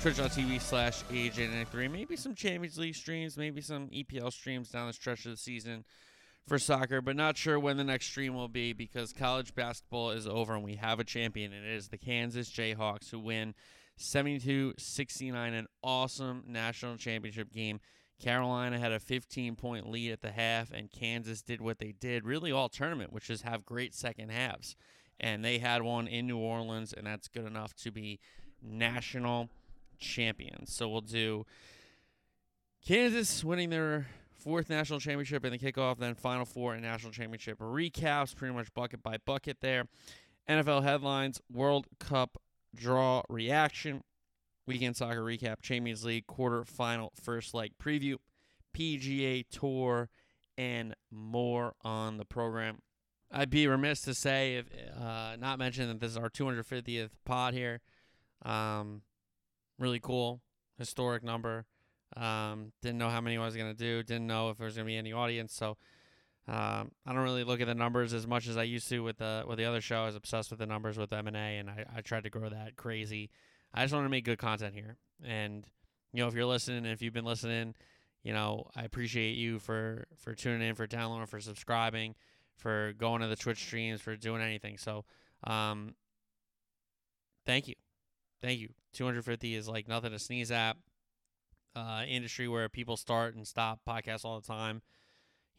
[0.00, 1.90] twitch.tv slash AJ93.
[1.90, 5.84] Maybe some Champions League streams, maybe some EPL streams down the stretch of the season
[6.48, 10.26] for soccer, but not sure when the next stream will be because college basketball is
[10.26, 13.54] over and we have a champion, and it is the Kansas Jayhawks who win
[13.96, 17.78] 72 69, an awesome national championship game.
[18.18, 22.24] Carolina had a 15 point lead at the half, and Kansas did what they did
[22.24, 24.76] really all tournament, which is have great second halves.
[25.22, 28.18] And they had one in New Orleans, and that's good enough to be
[28.62, 29.50] national
[30.00, 30.74] champions.
[30.74, 31.46] So we'll do
[32.84, 34.06] Kansas winning their
[34.40, 38.72] fourth national championship in the kickoff, then Final Four and national championship recaps, pretty much
[38.74, 39.86] bucket by bucket there.
[40.48, 42.38] NFL headlines, World Cup
[42.74, 44.02] draw reaction,
[44.66, 48.16] weekend soccer recap, Champions League quarterfinal first leg preview,
[48.76, 50.08] PGA Tour,
[50.56, 52.78] and more on the program.
[53.32, 54.66] I'd be remiss to say if
[55.00, 57.80] uh, not mention that this is our 250th pod here.
[58.42, 59.02] Um,
[59.80, 60.40] really cool,
[60.78, 61.66] historic number.
[62.16, 64.02] Um, didn't know how many I was gonna do.
[64.02, 65.52] Didn't know if there was gonna be any audience.
[65.54, 65.76] So
[66.48, 69.18] um, I don't really look at the numbers as much as I used to with
[69.18, 70.02] the with the other show.
[70.02, 72.30] I was obsessed with the numbers with M and A, and I, I tried to
[72.30, 73.30] grow that crazy.
[73.72, 75.64] I just want to make good content here, and
[76.12, 77.74] you know if you're listening, if you've been listening,
[78.24, 82.16] you know I appreciate you for for tuning in, for downloading, for subscribing,
[82.56, 84.76] for going to the Twitch streams, for doing anything.
[84.76, 85.04] So,
[85.44, 85.94] um,
[87.46, 87.76] thank you,
[88.42, 88.70] thank you.
[88.92, 90.76] 250 is like nothing to sneeze at.
[91.76, 94.82] Uh, industry where people start and stop podcasts all the time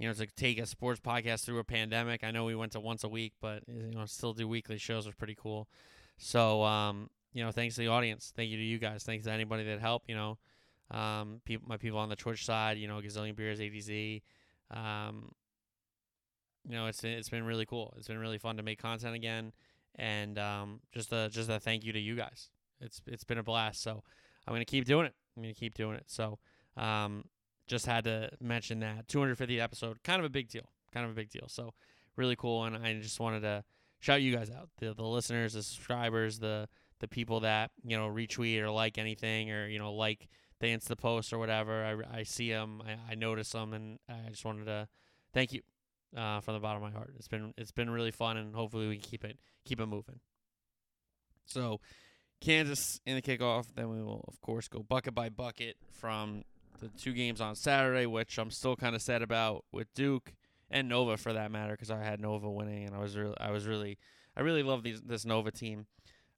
[0.01, 2.23] you know, to take a sports podcast through a pandemic.
[2.23, 5.05] I know we went to once a week, but you know, still do weekly shows
[5.05, 5.67] was pretty cool.
[6.17, 8.33] So, um, you know, thanks to the audience.
[8.35, 9.03] Thank you to you guys.
[9.03, 10.09] Thanks to anybody that helped.
[10.09, 10.37] You know,
[10.89, 12.79] um, people, my people on the Twitch side.
[12.79, 14.23] You know, Gazillion Beers, ADZ.
[14.71, 15.33] Um,
[16.67, 17.93] you know, it's it's been really cool.
[17.95, 19.53] It's been really fun to make content again,
[19.95, 22.49] and um, just a just a thank you to you guys.
[22.81, 23.81] It's it's been a blast.
[23.81, 24.03] So
[24.47, 25.13] I'm gonna keep doing it.
[25.35, 26.05] I'm gonna keep doing it.
[26.07, 26.39] So
[26.77, 27.25] um,
[27.67, 31.15] just had to mention that 250 episode, kind of a big deal, kind of a
[31.15, 31.47] big deal.
[31.47, 31.73] So
[32.15, 33.63] really cool, and I just wanted to
[33.99, 36.67] shout you guys out, the the listeners, the subscribers, the
[36.99, 40.27] the people that you know retweet or like anything or you know like
[40.59, 41.83] the post or whatever.
[41.83, 44.87] I, I see them, I, I notice them, and I just wanted to
[45.33, 45.61] thank you
[46.15, 47.13] uh, from the bottom of my heart.
[47.17, 50.19] It's been it's been really fun, and hopefully we can keep it keep it moving.
[51.45, 51.79] So.
[52.41, 53.67] Kansas in the kickoff.
[53.75, 56.43] Then we will, of course, go bucket by bucket from
[56.79, 60.33] the two games on Saturday, which I'm still kind of sad about with Duke
[60.69, 63.51] and Nova for that matter, because I had Nova winning, and I was really, I
[63.51, 63.97] was really,
[64.35, 65.85] I really love these this Nova team.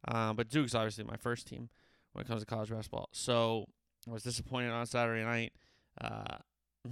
[0.05, 1.69] Uh, but Duke's obviously my first team
[2.11, 3.07] when it comes to college basketball.
[3.13, 3.67] So
[4.07, 5.53] I was disappointed on Saturday night.
[6.01, 6.37] Uh,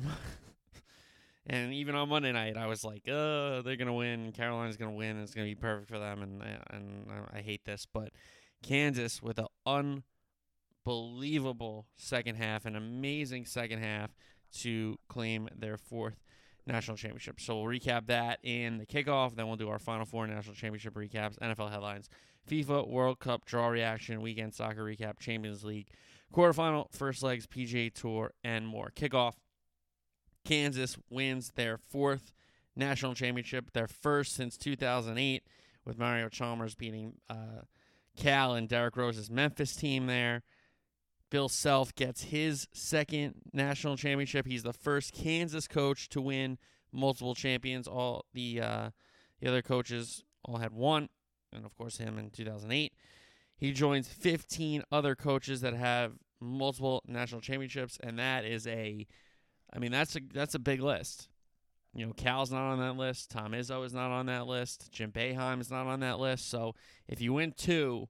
[1.46, 4.32] and even on Monday night, I was like, "Uh, they're gonna win.
[4.32, 5.20] Carolina's gonna win.
[5.22, 8.12] It's gonna be perfect for them." And and I hate this, but
[8.62, 9.48] Kansas with an
[10.86, 14.12] unbelievable second half, an amazing second half
[14.60, 16.22] to claim their fourth
[16.68, 17.40] national championship.
[17.40, 19.36] So we'll recap that in the kickoff.
[19.36, 22.10] Then we'll do our Final Four national championship recaps, NFL headlines,
[22.50, 25.90] FIFA World Cup draw reaction, weekend soccer recap, Champions League,
[26.34, 28.92] quarterfinal, first legs, PGA Tour, and more.
[28.96, 29.34] Kickoff.
[30.44, 32.34] Kansas wins their fourth
[32.76, 35.44] national championship, their first since 2008,
[35.86, 37.62] with Mario Chalmers beating uh,
[38.18, 40.44] Cal and Derrick Rose's Memphis team there.
[41.30, 44.46] Bill Self gets his second national championship.
[44.46, 46.58] He's the first Kansas coach to win
[46.92, 47.88] multiple champions.
[47.88, 48.90] All the uh,
[49.40, 51.10] the other coaches all had one,
[51.54, 52.94] and of course him in 2008.
[53.56, 59.08] He joins 15 other coaches that have multiple national championships, and that is a,
[59.72, 61.30] I mean that's a that's a big list.
[61.94, 63.32] You know, Cal's not on that list.
[63.32, 64.92] Tom Izzo is not on that list.
[64.92, 66.50] Jim Boeheim is not on that list.
[66.50, 66.74] So
[67.08, 68.08] if you win two,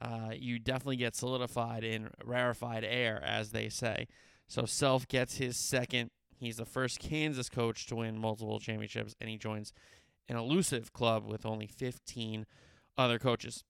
[0.00, 4.06] uh, you definitely get solidified in rarefied air, as they say.
[4.46, 6.10] So Self gets his second.
[6.36, 9.72] He's the first Kansas coach to win multiple championships, and he joins
[10.28, 12.46] an elusive club with only 15
[12.96, 13.64] other coaches.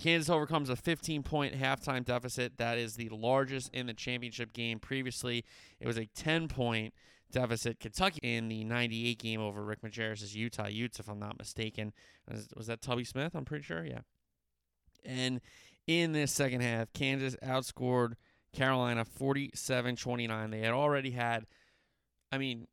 [0.00, 2.56] Kansas overcomes a 15 point halftime deficit.
[2.58, 4.78] That is the largest in the championship game.
[4.78, 5.44] Previously,
[5.80, 6.94] it was a 10 point
[7.32, 7.80] deficit.
[7.80, 11.92] Kentucky in the 98 game over Rick Majerus' Utah Utes, if I'm not mistaken.
[12.30, 13.34] Was, was that Tubby Smith?
[13.34, 13.84] I'm pretty sure.
[13.84, 14.00] Yeah.
[15.04, 15.40] And
[15.86, 18.14] in this second half, Kansas outscored
[18.52, 20.50] Carolina 47 29.
[20.50, 21.46] They had already had
[22.32, 22.66] I mean,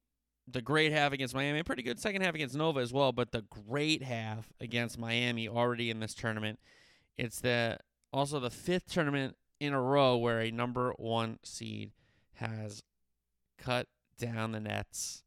[0.48, 3.44] the great half against Miami, pretty good second half against Nova as well, but the
[3.68, 6.60] great half against Miami already in this tournament.
[7.18, 7.78] It's the
[8.12, 11.92] also the fifth tournament in a row where a number one seed
[12.36, 12.82] has
[13.58, 13.88] cut
[14.20, 15.24] down the nets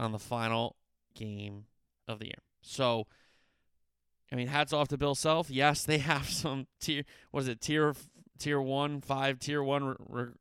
[0.00, 0.76] on the final
[1.14, 1.66] game
[2.06, 2.42] of the year.
[2.62, 3.06] So,
[4.32, 5.50] I mean, hats off to Bill Self.
[5.50, 7.04] Yes, they have some tier.
[7.32, 7.94] Was it tier
[8.38, 9.96] tier one, five tier one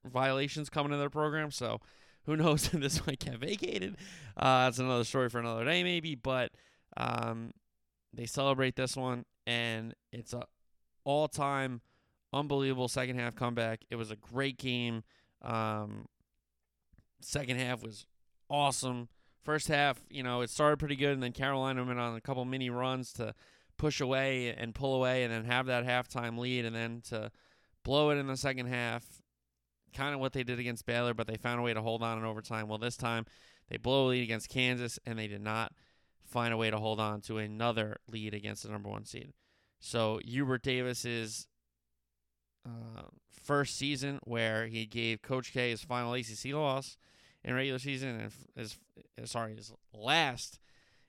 [0.05, 1.51] violations coming in their program?
[1.51, 1.79] So,
[2.25, 3.97] who knows if this might get vacated?
[4.35, 6.15] Uh, that's another story for another day, maybe.
[6.15, 6.51] But
[6.95, 7.51] um,
[8.13, 10.43] they celebrate this one, and it's a
[11.03, 11.81] all time
[12.33, 13.81] unbelievable second half comeback.
[13.89, 15.03] It was a great game.
[15.41, 16.07] Um,
[17.21, 18.05] second half was
[18.49, 19.09] awesome.
[19.43, 22.43] First half, you know, it started pretty good, and then Carolina went on a couple
[22.45, 23.33] mini runs to
[23.77, 27.31] push away and pull away, and then have that halftime lead, and then to
[27.83, 29.03] blow it in the second half.
[29.93, 32.17] Kind of what they did against Baylor, but they found a way to hold on
[32.17, 32.67] in overtime.
[32.67, 33.25] Well, this time
[33.69, 35.71] they blow a lead against Kansas, and they did not
[36.25, 39.31] find a way to hold on to another lead against the number one seed.
[39.79, 41.47] So Hubert Davis's
[42.65, 43.03] uh,
[43.47, 46.97] first season, where he gave Coach K his final ACC loss
[47.43, 48.77] in regular season, and his
[49.17, 50.59] eh, sorry his last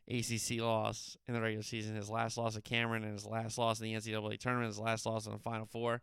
[0.09, 3.81] ACC loss in the regular season, his last loss at Cameron, and his last loss
[3.81, 6.01] in the NCAA tournament, his last loss in the Final Four.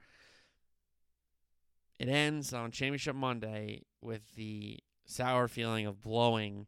[1.97, 6.67] It ends on Championship Monday with the sour feeling of blowing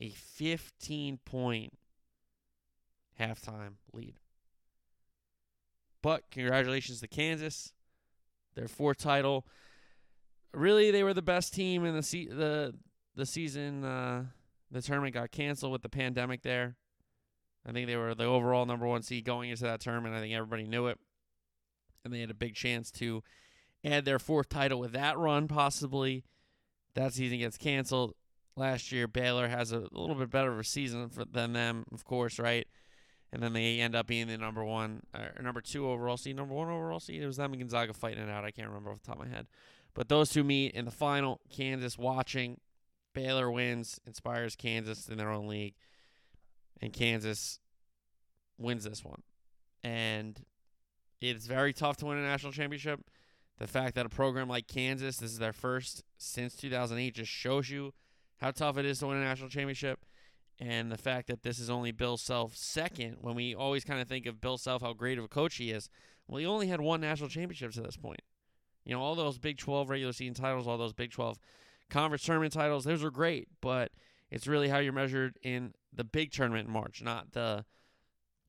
[0.00, 1.74] a 15 point
[3.20, 4.14] halftime lead.
[6.02, 7.72] But congratulations to Kansas,
[8.56, 9.46] their fourth title.
[10.52, 12.74] Really, they were the best team in the se- the
[13.14, 13.84] the season.
[13.84, 14.24] Uh,
[14.70, 16.76] the tournament got canceled with the pandemic there.
[17.64, 20.14] I think they were the overall number one seed going into that tournament.
[20.14, 20.98] I think everybody knew it,
[22.04, 23.22] and they had a big chance to
[23.84, 25.46] add their fourth title with that run.
[25.46, 26.24] Possibly,
[26.94, 28.14] that season gets canceled.
[28.56, 32.04] Last year, Baylor has a little bit better of a season for, than them, of
[32.04, 32.66] course, right?
[33.36, 36.54] And then they end up being the number one or number two overall seed, number
[36.54, 37.22] one overall seed.
[37.22, 38.46] It was them and Gonzaga fighting it out.
[38.46, 39.46] I can't remember off the top of my head,
[39.92, 41.42] but those two meet in the final.
[41.50, 42.58] Kansas watching,
[43.12, 45.74] Baylor wins, inspires Kansas in their own league,
[46.80, 47.58] and Kansas
[48.56, 49.22] wins this one.
[49.84, 50.42] And
[51.20, 53.00] it's very tough to win a national championship.
[53.58, 57.68] The fact that a program like Kansas, this is their first since 2008, just shows
[57.68, 57.92] you
[58.38, 60.06] how tough it is to win a national championship
[60.58, 64.08] and the fact that this is only Bill Self second, when we always kind of
[64.08, 65.88] think of Bill Self how great of a coach he is.
[66.26, 68.22] Well, he only had one national championship to this point.
[68.84, 71.38] You know, all those Big 12 regular season titles, all those Big 12
[71.90, 73.92] conference tournament titles, those are great, but
[74.30, 77.64] it's really how you're measured in the big tournament in March, not the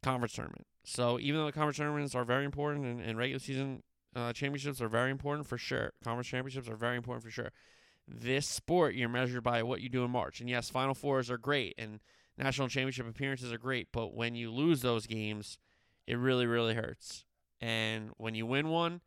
[0.01, 0.65] conference tournament.
[0.83, 3.83] So even though the conference tournaments are very important and, and regular season
[4.15, 7.51] uh, championships are very important for sure, conference championships are very important for sure
[8.07, 10.39] this sport, you're measured by what you do in March.
[10.39, 11.99] And yes, Final Fours are great and
[12.37, 15.57] national championship appearances are great, but when you lose those games,
[16.05, 17.25] it really, really hurts.
[17.59, 19.01] And when you win one,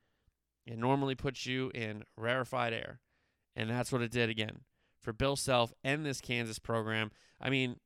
[0.67, 3.00] it normally puts you in rarefied air.
[3.56, 4.61] And that's what it did again
[5.00, 7.11] for Bill Self and this Kansas program.
[7.41, 7.76] I mean,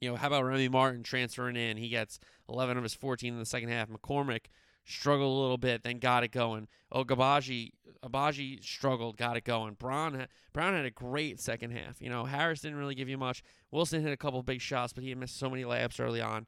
[0.00, 1.76] you know, how about Remy Martin transferring in?
[1.76, 2.18] He gets
[2.48, 3.88] 11 of his 14 in the second half.
[3.88, 4.46] McCormack
[4.84, 6.68] struggled a little bit, then got it going.
[6.90, 7.70] Oh, Gabaji,
[8.04, 9.74] Agbaji struggled, got it going.
[9.74, 12.00] Brown, Brown had a great second half.
[12.00, 13.42] You know, Harris didn't really give you much.
[13.70, 16.46] Wilson hit a couple big shots, but he missed so many layups early on.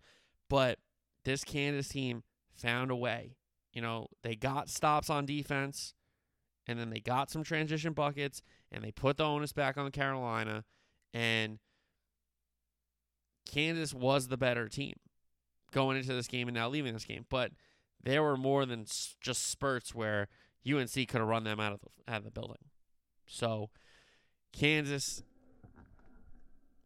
[0.48, 0.78] But
[1.24, 3.36] this Kansas team found a way.
[3.72, 5.94] You know, they got stops on defense,
[6.66, 10.64] and then they got some transition buckets, and they put the onus back on Carolina,
[11.12, 11.58] and
[13.46, 14.94] Kansas was the better team
[15.72, 17.26] going into this game and now leaving this game.
[17.28, 17.52] But
[18.04, 18.86] there were more than
[19.20, 20.28] just spurts where
[20.66, 22.58] UNC could have run them out of the, out of the building.
[23.26, 23.70] So
[24.52, 25.22] Kansas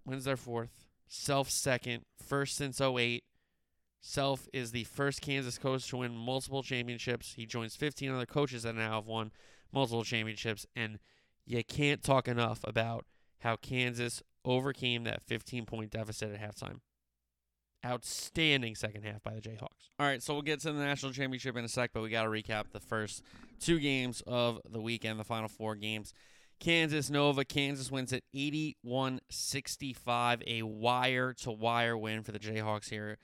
[0.05, 3.25] wins their fourth, Self second, first since 08.
[4.01, 7.33] Self is the first Kansas coach to win multiple championships.
[7.35, 9.33] He joins 15 other coaches that now have won
[9.73, 10.99] multiple championships, and
[11.47, 13.07] you can't talk enough about
[13.41, 16.81] how Kansas overcame that 15 point deficit at halftime.
[17.87, 19.91] Outstanding second half by the Jayhawks.
[19.99, 22.25] All right, so we'll get to the national championship in a sec, but we got
[22.25, 23.23] to recap the first
[23.61, 26.13] two games of the weekend, the final four games.
[26.61, 27.45] Kansas Nova.
[27.45, 33.19] Kansas wins at 81 65, a wire to wire win for the Jayhawks here.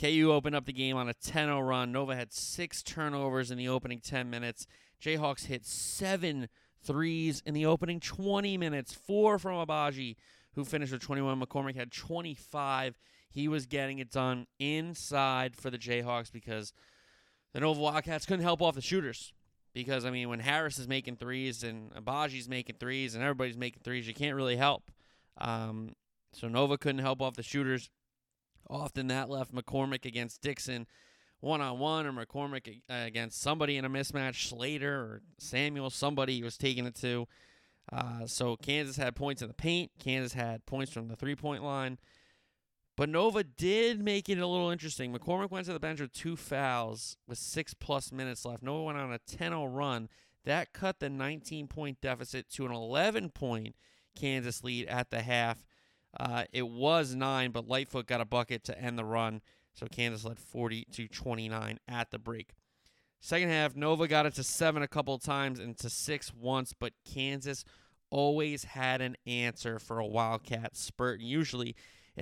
[0.00, 1.92] KU opened up the game on a 10 0 run.
[1.92, 4.66] Nova had six turnovers in the opening 10 minutes.
[5.00, 6.48] Jayhawks hit seven
[6.82, 10.16] threes in the opening 20 minutes, four from Agbaji,
[10.54, 11.40] who finished with 21.
[11.40, 12.98] McCormack had 25.
[13.30, 16.72] He was getting it done inside for the Jayhawks because
[17.54, 19.32] the Nova Wildcats couldn't help off the shooters.
[19.72, 23.82] Because I mean, when Harris is making threes and Agbaji's making threes and everybody's making
[23.84, 24.90] threes, you can't really help.
[25.38, 25.94] Um,
[26.32, 27.88] so Nova couldn't help off the shooters.
[28.68, 30.86] Often that left McCormack against Dixon
[31.40, 36.42] one on one, or McCormack against somebody in a mismatch, Slater or Samuel, somebody he
[36.42, 37.26] was taking it to.
[37.90, 39.90] Uh, so Kansas had points in the paint.
[39.98, 41.98] Kansas had points from the three point line.
[43.00, 45.10] But Nova did make it a little interesting.
[45.10, 48.62] McCormack went to the bench with two fouls with six plus minutes left.
[48.62, 50.10] Nova went on a 10 0 run.
[50.44, 53.74] That cut the 19 point deficit to an 11 point
[54.14, 55.64] Kansas lead at the half.
[56.14, 59.40] Uh, it was nine, but Lightfoot got a bucket to end the run.
[59.72, 62.50] So Kansas led 40 to 29 at the break.
[63.18, 66.92] Second half, Nova got it to seven a couple times and to six once, but
[67.10, 67.64] Kansas
[68.10, 71.20] always had an answer for a Wildcat spurt.
[71.20, 71.74] And Usually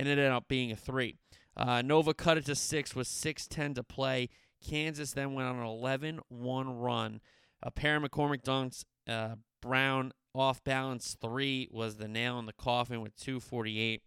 [0.07, 1.17] it ended up being a three.
[1.57, 4.29] Uh, Nova cut it to six with 6.10 to play.
[4.65, 7.21] Kansas then went on an 11 1 run.
[7.61, 12.53] A pair of McCormack dunks, uh, Brown off balance three was the nail in the
[12.53, 14.01] coffin with 248.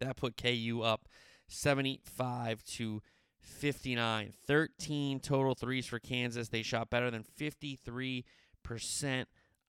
[0.00, 1.06] That put KU up
[1.46, 3.02] 75 to
[3.40, 4.32] 59.
[4.46, 6.48] 13 total threes for Kansas.
[6.48, 8.24] They shot better than 53%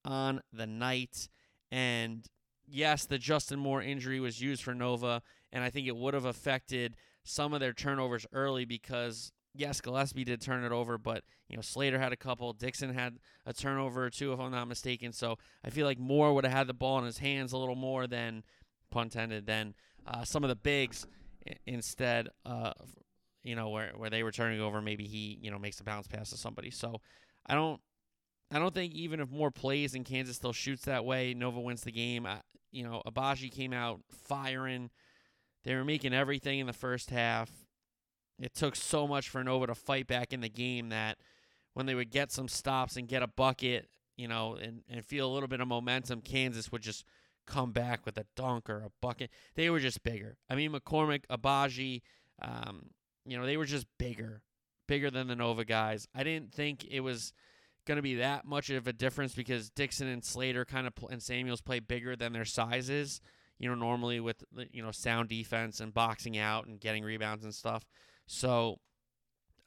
[0.03, 1.29] on the night.
[1.71, 2.25] And
[2.67, 5.21] yes, the Justin Moore injury was used for Nova,
[5.51, 10.23] and I think it would have affected some of their turnovers early because yes, Gillespie
[10.23, 14.05] did turn it over, but you know Slater had a couple, Dixon had a turnover
[14.05, 15.13] or two, if I'm not mistaken.
[15.13, 17.75] So I feel like Moore would have had the ball in his hands a little
[17.75, 18.43] more than,
[18.91, 19.73] pun intended, than
[20.05, 21.05] uh, some of the bigs.
[21.67, 22.71] Instead, uh,
[23.43, 26.07] you know where where they were turning over, maybe he you know makes a bounce
[26.07, 26.71] pass to somebody.
[26.71, 27.01] So
[27.45, 27.79] I don't
[28.51, 31.81] I don't think even if Moore plays and Kansas still shoots that way, Nova wins
[31.81, 32.25] the game.
[32.25, 34.89] I, you know, Agbaji came out firing.
[35.65, 37.51] They were making everything in the first half.
[38.39, 41.17] It took so much for Nova to fight back in the game that
[41.73, 45.29] when they would get some stops and get a bucket, you know, and, and feel
[45.29, 47.03] a little bit of momentum, Kansas would just
[47.47, 49.31] come back with a dunk or a bucket.
[49.55, 50.37] They were just bigger.
[50.49, 52.01] I mean, McCormack, Agbaji,
[52.41, 52.87] um,
[53.25, 54.43] you know, they were just bigger,
[54.87, 56.07] bigger than the Nova guys.
[56.13, 57.33] I didn't think it was
[57.85, 61.09] going to be that much of a difference because Dixon and Slater kind of pl-
[61.09, 63.21] and Samuels play bigger than their sizes.
[63.57, 67.53] You know, normally with you know sound defense and boxing out and getting rebounds and
[67.53, 67.85] stuff.
[68.27, 68.79] So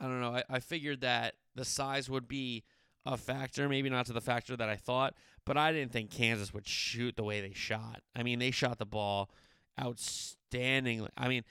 [0.00, 0.34] I don't know.
[0.34, 2.64] I, I figured that the size would be
[3.06, 5.14] a factor, maybe not to the factor that I thought,
[5.44, 8.02] but I didn't think Kansas would shoot the way they shot.
[8.14, 9.30] I mean, they shot the ball
[9.80, 11.08] outstandingly.
[11.16, 11.44] I mean,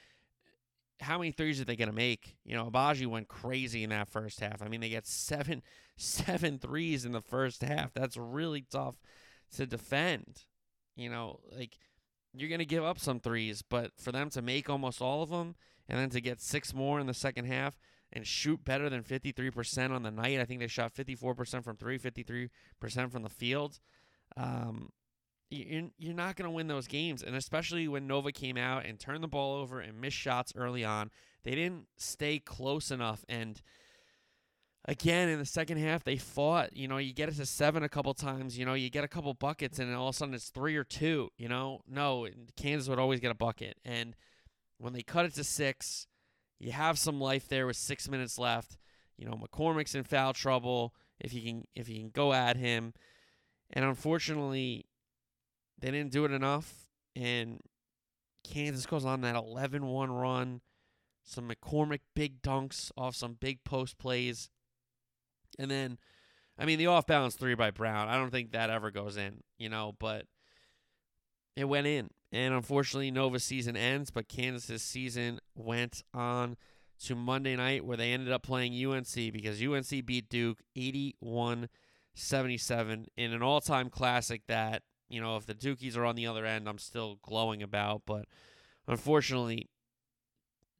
[1.00, 2.36] how many threes are they going to make?
[2.44, 4.62] You know, Agbaji went crazy in that first half.
[4.62, 5.62] I mean, they get seven
[5.98, 7.94] seven threes in the first half.
[7.94, 8.98] That's really tough
[9.56, 10.46] to defend.
[10.96, 11.78] You know, like
[12.34, 15.30] you're going to give up some threes, but for them to make almost all of
[15.30, 15.56] them
[15.88, 17.80] and then to get six more in the second half
[18.12, 20.40] and shoot better than 53% on the night.
[20.40, 22.50] I think they shot 54% from three, 53%
[23.12, 23.80] from the field.
[24.36, 24.92] Um,
[25.50, 27.24] you're, you're not going to win those games.
[27.24, 30.84] And especially when Nova came out and turned the ball over and missed shots early
[30.84, 31.10] on,
[31.44, 33.26] they didn't stay close enough.
[33.28, 33.62] And
[34.88, 36.76] again, in the second half, they fought.
[36.76, 38.58] You know, you get it to seven a couple times.
[38.58, 40.84] You know, you get a couple buckets, and all of a sudden it's three or
[40.84, 41.30] two.
[41.38, 43.78] You know, no, Kansas would always get a bucket.
[43.84, 44.16] And
[44.78, 46.08] when they cut it to six,
[46.60, 48.78] you have some life there with six minutes left.
[49.18, 52.94] You know, McCormack's in foul trouble if you can if you can go at him.
[53.72, 54.86] And unfortunately,
[55.80, 56.88] they didn't do it enough.
[57.16, 57.60] And
[58.44, 60.62] Kansas goes on that 11 1 run.
[61.24, 64.50] Some McCormack big dunks off some big post plays.
[65.58, 65.98] And then,
[66.58, 69.42] I mean, the off balance three by Brown, I don't think that ever goes in,
[69.58, 70.26] you know, but
[71.56, 72.10] it went in.
[72.32, 76.58] And unfortunately, Nova's season ends, but Kansas's season went on
[77.06, 81.70] to Monday night where they ended up playing UNC because UNC beat Duke 81
[82.16, 86.28] 77 in an all time classic that you know, if the Dukies are on the
[86.28, 88.02] other end, I'm still glowing about.
[88.06, 88.26] But
[88.88, 89.70] unfortunately,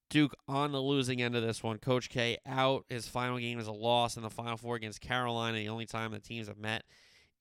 [0.10, 1.78] Duke on the losing end of this one.
[1.78, 2.86] Coach K out.
[2.90, 6.12] His final game is a loss in the Final Four against Carolina, the only time
[6.12, 6.84] the teams have met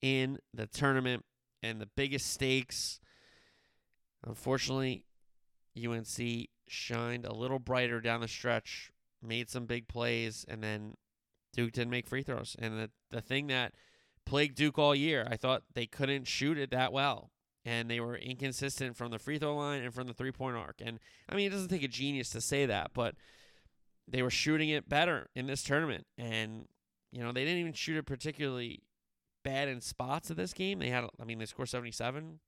[0.01, 1.23] in the tournament.
[1.63, 2.99] And the biggest stakes,
[4.25, 5.05] unfortunately,
[5.77, 8.91] UNC shined a little brighter down the stretch,
[9.23, 10.95] made some big plays, and then
[11.53, 12.55] Duke didn't make free throws.
[12.59, 13.73] And the, the thing that–
[14.27, 15.25] plagued Duke all year.
[15.29, 17.31] I thought they couldn't shoot it that well.
[17.67, 20.81] And they were inconsistent from the free throw line and from the three point arc.
[20.83, 23.15] And I mean, it doesn't take a genius to say that, but
[24.07, 26.05] they were shooting it better in this tournament.
[26.17, 26.69] And,
[27.11, 28.83] you know, they didn't even shoot it particularly
[29.43, 30.79] bad in spots of this game.
[30.79, 32.39] They had, I mean, they scored 77,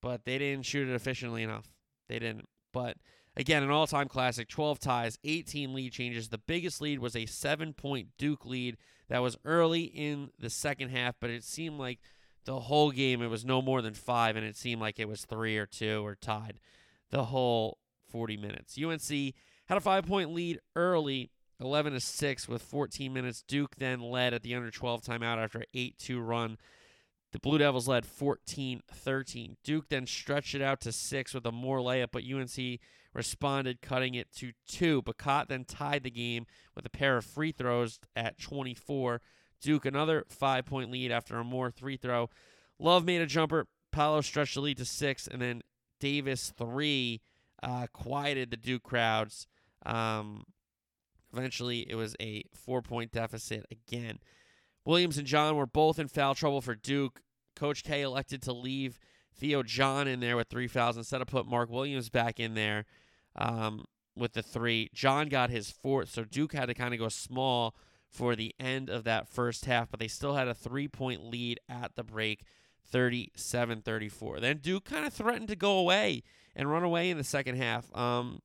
[0.00, 1.68] but they didn't shoot it efficiently enough.
[2.08, 2.48] They didn't.
[2.72, 2.96] But
[3.36, 6.30] again, an all time classic 12 ties, 18 lead changes.
[6.30, 8.78] The biggest lead was a seven point Duke lead
[9.08, 12.00] that was early in the second half, but it seemed like
[12.46, 15.24] the whole game it was no more than five, and it seemed like it was
[15.24, 16.58] three or two or tied
[17.10, 17.78] the whole
[18.10, 18.78] 40 minutes.
[18.82, 19.34] UNC
[19.66, 23.42] had a five point lead early, 11 to 6 with 14 minutes.
[23.46, 26.58] Duke then led at the under 12 timeout after an 8 2 run.
[27.32, 29.56] The Blue Devils led 14 13.
[29.62, 32.80] Duke then stretched it out to six with a Moore layup, but UNC
[33.12, 35.02] responded, cutting it to two.
[35.02, 39.20] Bacot then tied the game with a pair of free throws at 24.
[39.60, 42.30] Duke another five point lead after a Moore three throw.
[42.78, 43.66] Love made a jumper.
[43.92, 45.62] Paolo stretched the lead to six, and then
[46.00, 47.22] Davis three
[47.62, 49.46] uh, quieted the Duke crowds.
[49.84, 50.44] Um,
[51.32, 54.18] eventually, it was a four point deficit again.
[54.84, 57.20] Williams and John were both in foul trouble for Duke.
[57.54, 58.98] Coach K elected to leave
[59.34, 62.84] Theo John in there with three fouls instead of put Mark Williams back in there
[63.34, 63.84] um,
[64.14, 64.90] with the three.
[64.94, 67.74] John got his fourth, so Duke had to kind of go small
[68.10, 71.60] for the end of that first half, but they still had a three point lead
[71.68, 72.44] at the break,
[72.84, 74.40] 37 34.
[74.40, 76.22] Then Duke kind of threatened to go away
[76.54, 77.94] and run away in the second half.
[77.96, 78.40] Um,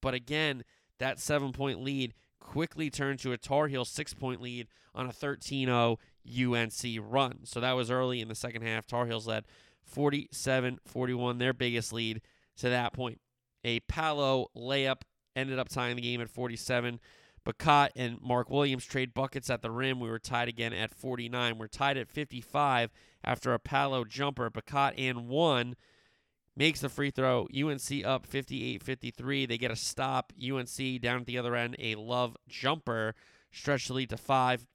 [0.00, 0.64] but again,
[0.98, 5.12] that seven point lead quickly turned to a Tar Heel six point lead on a
[5.12, 7.40] 13 0 UNC run.
[7.44, 8.86] So that was early in the second half.
[8.86, 9.44] Tar Heels led
[9.84, 12.20] 47 41, their biggest lead
[12.56, 13.20] to that point.
[13.64, 15.02] A Paolo layup
[15.36, 17.00] ended up tying the game at 47.
[17.44, 19.98] Bacot and Mark Williams trade buckets at the rim.
[19.98, 21.58] We were tied again at 49.
[21.58, 22.90] We're tied at 55
[23.24, 24.50] after a Paolo jumper.
[24.50, 25.74] Bacot and one
[26.56, 27.48] makes the free throw.
[27.54, 29.46] UNC up 58 53.
[29.46, 30.32] They get a stop.
[30.40, 33.14] UNC down at the other end, a love jumper.
[33.50, 34.66] Stretch the lead to five.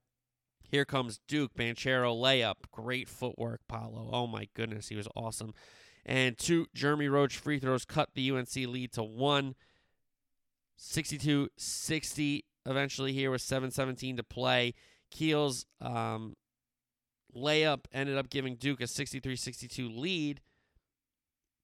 [0.69, 2.55] Here comes Duke Banchero layup.
[2.71, 4.09] Great footwork, Paolo.
[4.11, 5.53] Oh my goodness, he was awesome.
[6.05, 9.55] And two Jeremy Roach free throws cut the UNC lead to one.
[10.75, 14.73] 62 60 eventually here with 717 to play.
[15.09, 16.35] Keels um,
[17.35, 20.41] layup ended up giving Duke a 63 62 lead.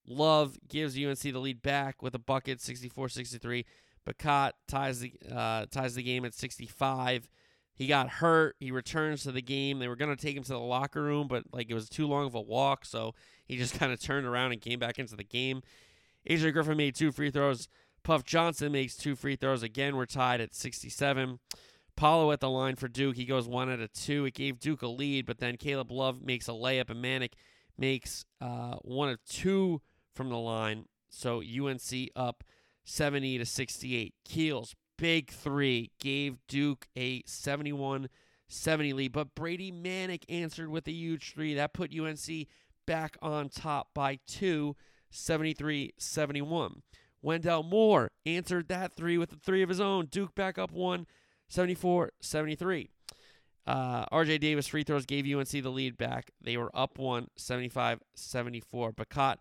[0.06, 3.64] Love gives UNC the lead back with a bucket 64 63.
[4.06, 7.28] Bacot ties the, uh, ties the game at 65.
[7.74, 8.56] He got hurt.
[8.60, 9.78] He returns to the game.
[9.78, 12.06] They were going to take him to the locker room, but like it was too
[12.06, 13.14] long of a walk, so
[13.46, 15.62] he just kind of turned around and came back into the game.
[16.28, 17.68] AJ Griffin made two free throws.
[18.04, 19.62] Puff Johnson makes two free throws.
[19.62, 21.40] Again, we're tied at 67.
[21.96, 23.16] Paolo at the line for Duke.
[23.16, 24.26] He goes one out of two.
[24.26, 27.32] It gave Duke a lead, but then Caleb Love makes a layup, and Manek
[27.78, 29.80] makes uh, one of two
[30.14, 30.86] from the line.
[31.08, 32.44] So UNC up
[32.84, 34.14] 70 to 68.
[34.24, 38.08] Keels big three gave Duke a 71
[38.46, 41.54] 70 lead, but Brady Manek answered with a huge three.
[41.54, 42.46] That put UNC
[42.86, 44.76] back on top by two,
[45.10, 46.82] 73 71.
[47.24, 50.06] Wendell Moore answered that three with a three of his own.
[50.06, 51.06] Duke back up one,
[51.48, 52.90] 74 73.
[53.66, 56.30] Uh, RJ Davis free throws gave UNC the lead back.
[56.40, 58.92] They were up one, 75 74.
[58.92, 59.36] Bacot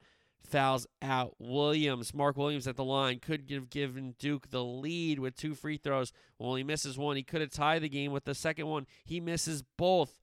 [0.46, 2.14] fouls out Williams.
[2.14, 6.14] Mark Williams at the line could have given Duke the lead with two free throws.
[6.40, 7.18] Well, he misses one.
[7.18, 8.88] He could have tied the game with the second one.
[9.04, 10.20] He misses both.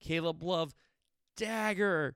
[0.00, 0.74] Caleb Love,
[1.36, 2.14] dagger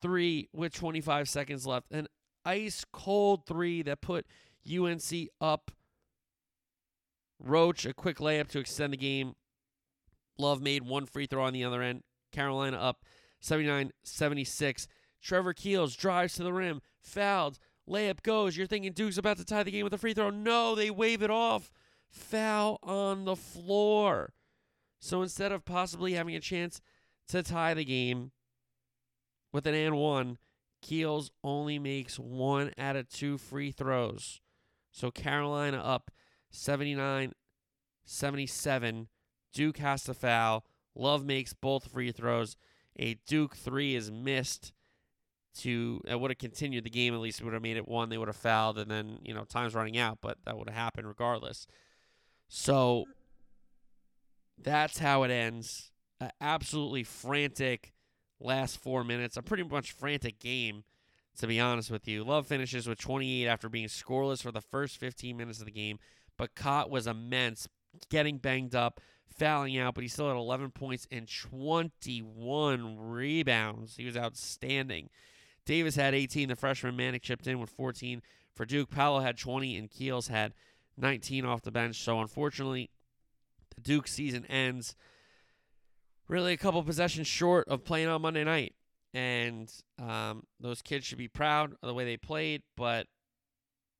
[0.00, 1.90] three with 25 seconds left.
[1.90, 2.08] An
[2.44, 4.26] ice cold three that put
[4.70, 5.70] UNC up.
[7.38, 9.34] Roach, a quick layup to extend the game.
[10.38, 12.02] Love made one free throw on the other end.
[12.32, 13.04] Carolina up
[13.40, 14.88] 79 76.
[15.22, 18.56] Trevor Keels drives to the rim, fouled, layup goes.
[18.56, 20.30] You're thinking Duke's about to tie the game with a free throw.
[20.30, 21.70] No, they wave it off.
[22.10, 24.32] Foul on the floor.
[25.00, 26.80] So instead of possibly having a chance
[27.28, 28.32] to tie the game
[29.52, 30.38] with an and one,
[30.84, 34.42] Keels only makes one out of two free throws.
[34.92, 36.10] So Carolina up
[36.50, 37.32] 79
[38.04, 39.08] 77.
[39.54, 40.66] Duke has to foul.
[40.94, 42.56] Love makes both free throws.
[42.98, 44.74] A Duke three is missed
[45.60, 48.10] to it would have continued the game at least It would have made it one
[48.10, 50.76] they would have fouled and then you know time's running out but that would have
[50.76, 51.68] happened regardless
[52.48, 53.04] so
[54.60, 57.93] that's how it ends An absolutely frantic
[58.40, 60.84] last four minutes a pretty much frantic game
[61.36, 64.98] to be honest with you love finishes with 28 after being scoreless for the first
[64.98, 65.98] 15 minutes of the game
[66.38, 67.68] Bacot was immense
[68.10, 69.00] getting banged up
[69.36, 75.08] fouling out but he still had 11 points and 21 rebounds he was outstanding
[75.64, 76.48] Davis had 18.
[76.48, 78.22] The freshman Manek chipped in with 14
[78.54, 78.90] for Duke.
[78.90, 80.52] Paolo had 20, and Keels had
[80.96, 81.96] 19 off the bench.
[81.96, 82.90] So unfortunately,
[83.74, 84.94] the Duke season ends
[86.28, 88.74] really a couple possessions short of playing on Monday night.
[89.12, 92.62] And um, those kids should be proud of the way they played.
[92.76, 93.06] But,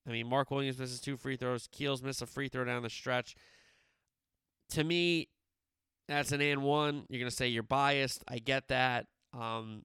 [0.08, 1.68] I mean, Mark Williams misses two free throws.
[1.70, 3.36] Keels missed a free throw down the stretch.
[4.70, 5.28] To me,
[6.08, 7.04] that's an and one.
[7.08, 8.24] You're going to say you're biased.
[8.26, 9.06] I get that.
[9.32, 9.82] Um,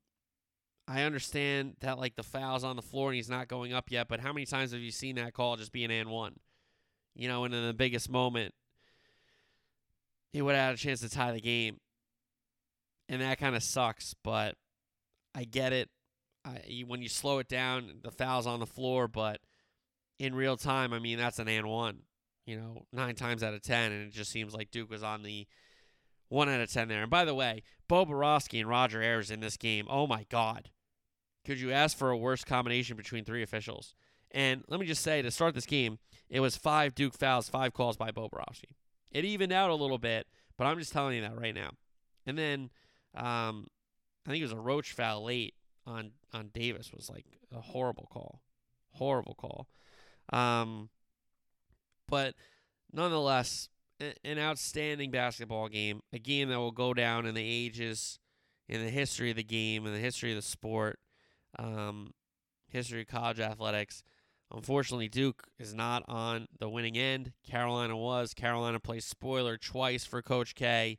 [0.87, 4.07] I understand that like the foul's on the floor and he's not going up yet,
[4.07, 6.39] but how many times have you seen that call just be an and one?
[7.15, 8.55] You know, and in the biggest moment,
[10.33, 11.79] he would have had a chance to tie the game.
[13.09, 14.55] And that kind of sucks, but
[15.33, 15.89] I get it.
[16.45, 19.41] I, when you slow it down, the foul's on the floor, but
[20.19, 22.03] in real time, I mean, that's an and one,
[22.45, 23.91] you know, nine times out of 10.
[23.91, 25.47] And it just seems like Duke was on the
[26.29, 27.01] one out of 10 there.
[27.01, 30.69] And by the way, Bo Boroski and Roger Ayers in this game, oh my God.
[31.45, 33.95] Could you ask for a worse combination between three officials?
[34.31, 35.97] And let me just say, to start this game,
[36.29, 38.75] it was five Duke fouls, five calls by Bo Boroski.
[39.11, 41.71] It evened out a little bit, but I'm just telling you that right now.
[42.27, 42.69] And then
[43.15, 43.67] um,
[44.25, 48.07] I think it was a roach foul late on on Davis was like a horrible
[48.11, 48.41] call,
[48.91, 49.67] horrible call.
[50.31, 50.89] Um,
[52.07, 52.35] but
[52.91, 53.69] nonetheless,
[54.23, 58.19] an outstanding basketball game, a game that will go down in the ages,
[58.67, 60.99] in the history of the game, in the history of the sport,
[61.57, 62.13] um,
[62.67, 64.03] history of college athletics.
[64.51, 67.33] Unfortunately, Duke is not on the winning end.
[67.47, 68.33] Carolina was.
[68.33, 70.97] Carolina plays spoiler twice for Coach K.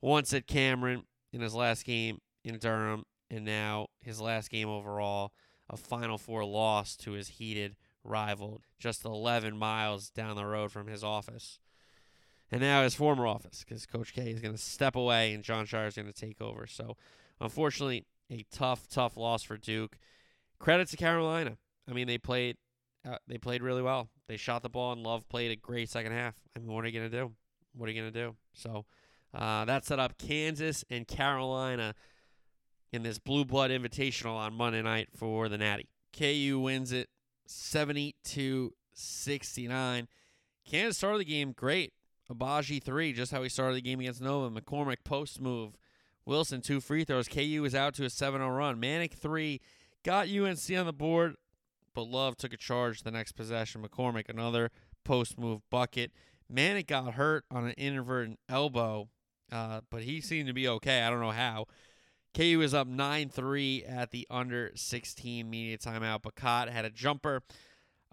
[0.00, 5.32] Once at Cameron in his last game in Durham, and now his last game overall,
[5.68, 10.86] a Final Four loss to his heated rival, just 11 miles down the road from
[10.86, 11.58] his office.
[12.50, 15.66] And now his former office, because Coach K is going to step away and Jon
[15.66, 16.66] Scheyer is going to take over.
[16.68, 16.96] So,
[17.40, 19.98] unfortunately, a tough, tough loss for Duke.
[20.60, 21.56] Credit to Carolina.
[21.88, 22.56] I mean, they played
[23.06, 24.08] uh, they played really well.
[24.28, 26.34] They shot the ball, and Love played a great second half.
[26.56, 27.32] I mean, what are you going to do?
[27.74, 28.36] What are you going to do?
[28.52, 28.84] So
[29.34, 31.94] uh, that set up Kansas and Carolina
[32.92, 35.88] in this Blue Blood Invitational on Monday night for the Natty.
[36.16, 37.08] KU wins it
[37.46, 40.08] 72 69.
[40.64, 41.92] Kansas started the game great.
[42.30, 44.50] Agbaji three, just how he started the game against Nova.
[44.50, 45.76] McCormack post move.
[46.24, 47.28] Wilson two free throws.
[47.28, 48.80] KU is out to a 7 0 run.
[48.80, 49.60] Manek three
[50.02, 51.36] got UNC on the board
[51.96, 53.82] but Love took a charge the next possession.
[53.82, 54.70] McCormack another
[55.02, 56.12] post move bucket.
[56.52, 59.08] Manek got hurt on an inadvertent elbow,
[59.52, 61.02] uh, but he seemed to be okay.
[61.02, 61.66] I don't know how.
[62.34, 66.22] KU was up 9 3 at the under 16 media timeout.
[66.22, 67.42] Bacot had a jumper.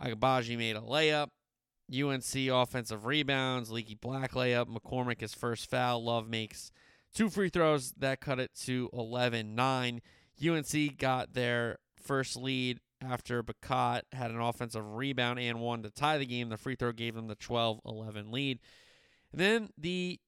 [0.02, 1.28] Agbaji made a layup.
[1.94, 3.70] UNC offensive rebounds.
[3.70, 4.68] Leaky Black layup.
[4.68, 6.04] McCormack his first foul.
[6.04, 6.72] Love makes
[7.14, 7.92] two free throws.
[7.98, 10.02] That cut it to 11 9.
[10.48, 16.18] UNC got their first lead after Bacot had an offensive rebound and one to tie
[16.18, 16.50] the game.
[16.50, 18.60] The free throw gave them the 12 11 lead.
[19.32, 20.20] And then the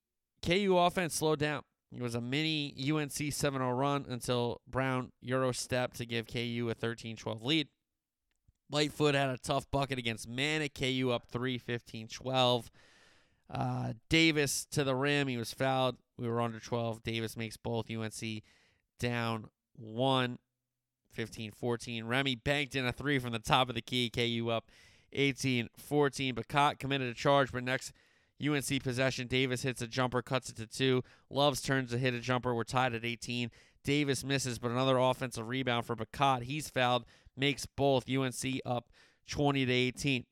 [0.45, 1.63] KU offense slowed down.
[1.95, 6.67] It was a mini UNC 7 0 run until Brown Euro stepped to give KU
[6.69, 7.67] a 13 12 lead.
[8.69, 10.73] Lightfoot had a tough bucket against Manek.
[10.73, 12.71] KU up 3 15 12.
[13.49, 15.27] Uh, Davis to the rim.
[15.27, 15.97] He was fouled.
[16.17, 17.03] We were under 12.
[17.03, 18.43] Davis makes both UNC
[18.99, 20.39] down one.
[21.12, 22.05] 15 14.
[22.05, 24.10] Remy banked in a three from the top of the key.
[24.10, 24.69] KU up
[25.13, 26.36] 18 14.
[26.36, 27.93] Bacot committed a charge, but next
[28.43, 31.04] UNC possession, Davis hits a jumper, cuts it to two.
[31.30, 32.54] Loves turns to hit a jumper.
[32.54, 33.50] We're tied at 18.
[33.84, 36.43] Davis misses, but another offensive rebound for Bacot.
[36.43, 37.06] He's fouled,
[37.38, 38.89] makes both UNC up
[39.28, 40.26] 20 to 18.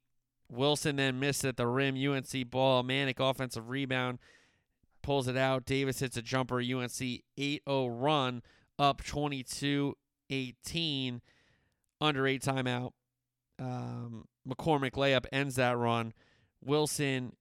[0.50, 1.96] Wilson then missed at the rim.
[1.96, 2.84] UNC ball.
[2.84, 4.20] Manek offensive rebound
[5.02, 5.66] pulls it out.
[5.66, 6.60] Davis hits a jumper.
[6.60, 8.42] UNC 8 0 run
[8.78, 9.96] up 22
[10.30, 11.22] 18
[12.02, 12.92] under eight timeout.
[13.60, 16.14] Um, McCormack layup ends that run.
[16.64, 17.34] Wilson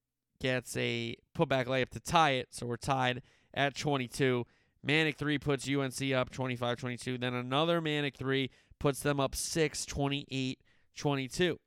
[0.42, 3.22] gets a putback layup to tie it, so we're tied
[3.54, 4.44] at 22.
[4.86, 7.18] Manek 3 puts UNC up 25 22.
[7.18, 8.50] Then another Manek 3
[8.80, 10.60] puts them up 6 28
[10.96, 11.58] 22.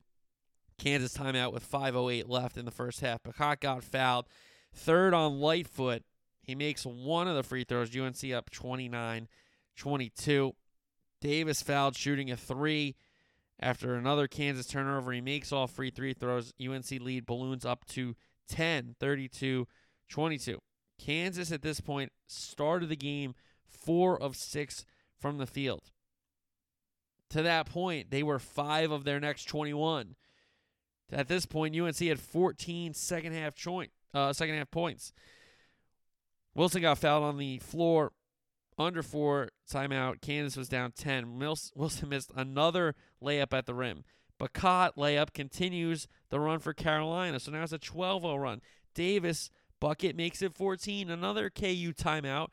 [0.77, 3.23] Kansas timeout with 5.08 left in the first half.
[3.23, 4.27] Bacot got fouled.
[4.73, 6.03] Third on Lightfoot.
[6.41, 7.95] He makes one of the free throws.
[7.95, 9.29] UNC up 29
[9.77, 10.53] 22.
[11.21, 12.97] Davis fouled shooting a three
[13.57, 15.13] after another Kansas turnover.
[15.13, 16.53] He makes all free three throws.
[16.61, 18.15] UNC lead balloons up to
[18.47, 19.67] 10, 32
[20.09, 20.59] 22.
[20.99, 23.33] Kansas at this point started the game
[23.67, 24.85] four of six
[25.19, 25.91] from the field.
[27.31, 30.15] To that point, they were five of their next 21.
[31.11, 35.11] At this point, UNC had 14 second half, joint, uh, second half points.
[36.53, 38.11] Wilson got fouled on the floor
[38.77, 40.21] under four timeout.
[40.21, 41.39] Kansas was down 10.
[41.39, 44.03] Wilson missed another layup at the rim.
[44.39, 47.39] Bacot layup continues the run for Carolina.
[47.39, 48.61] So now it's a 12 0 run.
[48.93, 51.09] Davis bucket makes it 14.
[51.09, 52.47] Another KU timeout.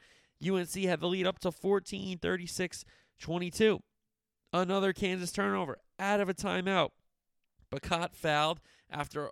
[0.44, 2.84] UNC had the lead up to 14, 36,
[3.20, 3.82] 22.
[4.52, 6.90] Another Kansas turnover out of a timeout.
[7.72, 9.30] Bacot fouled after.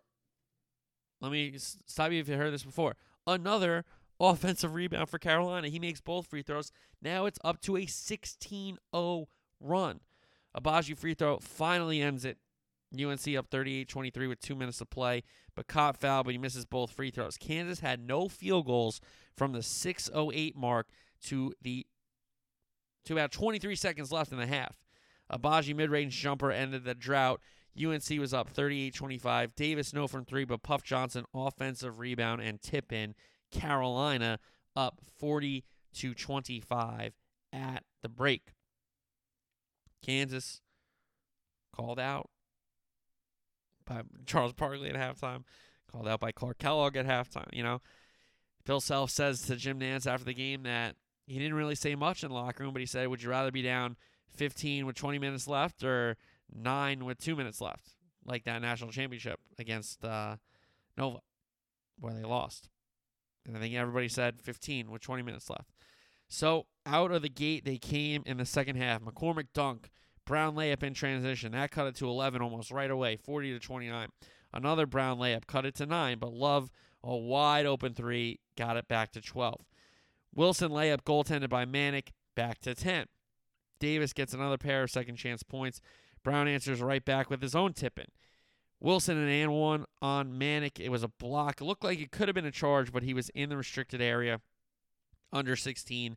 [1.21, 2.97] Let me stop you if you heard this before.
[3.27, 3.85] Another
[4.19, 5.69] offensive rebound for Carolina.
[5.69, 6.73] He makes both free throws.
[7.03, 9.29] Now it's up to a 16 0
[9.61, 10.01] run.
[10.57, 12.39] Agbaji free throw finally ends it.
[12.93, 15.23] UNC up 38-23 with two minutes to play,
[15.57, 17.37] Bacot foul, but he misses both free throws.
[17.37, 19.01] Kansas had no field goals
[19.37, 20.89] from the 6:08 mark
[21.27, 21.87] to the
[23.05, 24.77] to about 23 seconds left in the half.
[25.33, 27.41] Agbaji mid-range jumper ended the drought.
[27.81, 29.55] UNC was up 38-25.
[29.55, 33.15] Davis no from three, but Puff Johnson offensive rebound and tip in.
[33.53, 34.39] Carolina
[34.75, 37.15] up 40 to 25
[37.53, 38.53] at the break.
[40.03, 40.61] Kansas
[41.73, 42.31] called out
[43.87, 45.45] by Charles Barkley at halftime,
[45.91, 47.49] called out by Clark Kellogg at halftime.
[47.53, 47.81] You know,
[48.65, 52.23] Bill Self says to Jim Nantz after the game that he didn't really say much
[52.23, 53.97] in the locker room, but he said, "Would you rather be down
[54.37, 56.17] 15 with 20 minutes left or
[56.53, 60.37] nine with two minutes left, like that national championship against uh,
[60.97, 61.21] Nova,
[61.99, 62.69] where they lost?"
[63.47, 65.71] And I think everybody said 15 with 20 minutes left.
[66.31, 69.03] So out of the gate, they came in the second half.
[69.03, 69.90] McCormack dunk,
[70.25, 71.53] Brown layup in transition.
[71.53, 74.09] That cut it to 11 almost right away, 40 to 29.
[74.55, 76.71] Another Brown layup cut it to 9, but Love,
[77.03, 79.61] a wide open three, got it back to 12.
[80.33, 83.07] Wilson layup goaltended by Manek, back to 10.
[83.81, 85.81] Davis gets another pair of second chance points.
[86.23, 88.12] Brown answers right back with his own tipping.
[88.79, 90.79] Wilson and and one on Manek.
[90.79, 91.61] It was a block.
[91.61, 94.01] It looked like it could have been a charge, but he was in the restricted
[94.01, 94.40] area
[95.33, 96.16] under 16.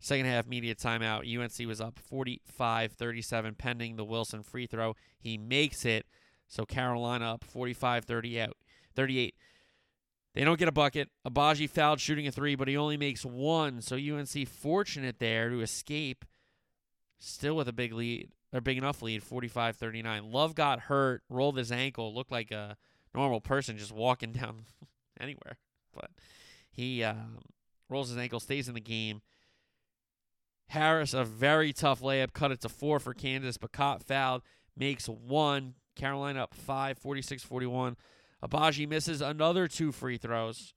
[0.00, 1.22] Second half media timeout.
[1.22, 4.96] UNC was up 45 37 pending the Wilson free throw.
[5.18, 6.06] He makes it.
[6.48, 9.34] So Carolina up 45 38.
[10.34, 11.08] They don't get a bucket.
[11.26, 13.82] Agbaji fouled shooting a three, but he only makes one.
[13.82, 16.24] So UNC fortunate there to escape.
[17.18, 20.32] Still with a big lead, or big enough lead, 45 39.
[20.32, 22.76] Love got hurt, rolled his ankle, looked like a
[23.14, 24.64] normal person just walking down
[25.20, 25.58] anywhere.
[25.94, 26.10] But
[26.70, 27.38] he um,
[27.92, 29.22] rolls his ankle, stays in the game.
[30.68, 34.42] Harris, a very tough layup, cut it to four for Kansas, Bacot fouled,
[34.76, 35.74] makes one.
[35.94, 37.96] Carolina up five, 46 41.
[38.42, 40.72] Agbaji misses another two free throws.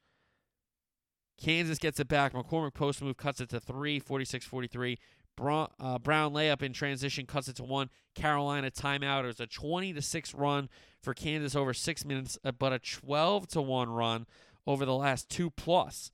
[1.41, 2.33] Kansas gets it back.
[2.33, 4.97] McCormack post move cuts it to three, 46 43.
[5.35, 7.89] Brown, uh, Brown layup in transition cuts it to one.
[8.13, 9.23] Carolina timeout.
[9.23, 10.69] It was a 20 to 6 run
[11.01, 14.25] for Kansas over six minutes, uh, but a 12 to 1 run
[14.65, 16.11] over the last two plus.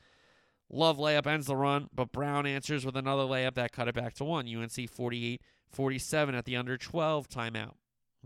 [0.74, 4.14] Love layup ends the run, but Brown answers with another layup that cut it back
[4.16, 4.48] to one.
[4.48, 7.74] UNC 48 47 at the under 12 timeout.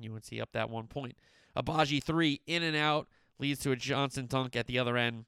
[0.03, 1.15] UNC up that one point.
[1.57, 3.07] Agbaji three in and out
[3.39, 5.25] leads to a Johnson dunk at the other end.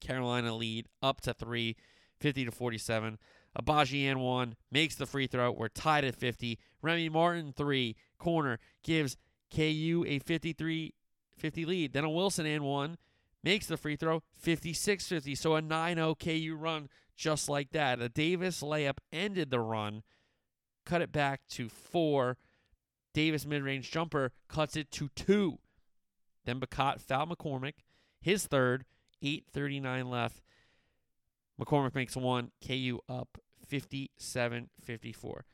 [0.00, 1.76] Carolina lead up to three,
[2.20, 3.18] 50 to 47.
[3.58, 5.50] Agbaji and one makes the free throw.
[5.50, 6.58] We're tied at 50.
[6.82, 9.16] Remy Martin three corner gives
[9.54, 10.94] KU a 53
[11.36, 11.92] 50 lead.
[11.92, 12.98] Then a Wilson and one
[13.44, 15.34] makes the free throw 56 50.
[15.34, 18.00] So a 9 0 KU run just like that.
[18.00, 20.02] A Davis layup ended the run,
[20.84, 22.38] cut it back to four.
[23.12, 25.58] Davis mid range jumper cuts it to two.
[26.44, 27.74] Then Bacot foul McCormack,
[28.20, 28.84] his third,
[29.22, 30.42] 8.39 left.
[31.60, 35.44] McCormack makes one, KU up 57 54.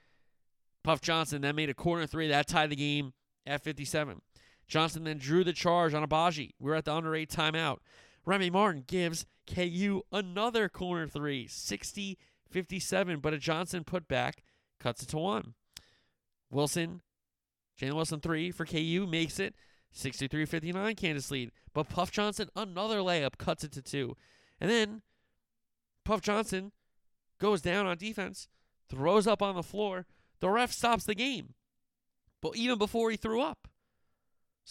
[0.82, 2.28] Puff Johnson then made a corner three.
[2.28, 3.12] That tied the game
[3.46, 4.22] at 57.
[4.70, 6.52] Johnson then drew the charge on Agbaji.
[6.58, 7.78] We're at the under eight timeout.
[8.24, 12.16] Remy Martin gives KU another corner three, 60
[12.48, 14.42] 57, but a Johnson put back
[14.78, 15.54] cuts it to one.
[16.50, 17.02] Wilson,
[17.80, 19.54] Jalen Wilson three for KU makes it
[19.92, 21.50] 63 59 Kansas lead.
[21.72, 24.16] But Puff Johnson, another layup, cuts it to two.
[24.60, 25.02] And then
[26.04, 26.72] Puff Johnson
[27.38, 28.48] goes down on defense,
[28.88, 30.06] throws up on the floor.
[30.40, 31.54] The ref stops the game.
[32.40, 33.68] But even before he threw up.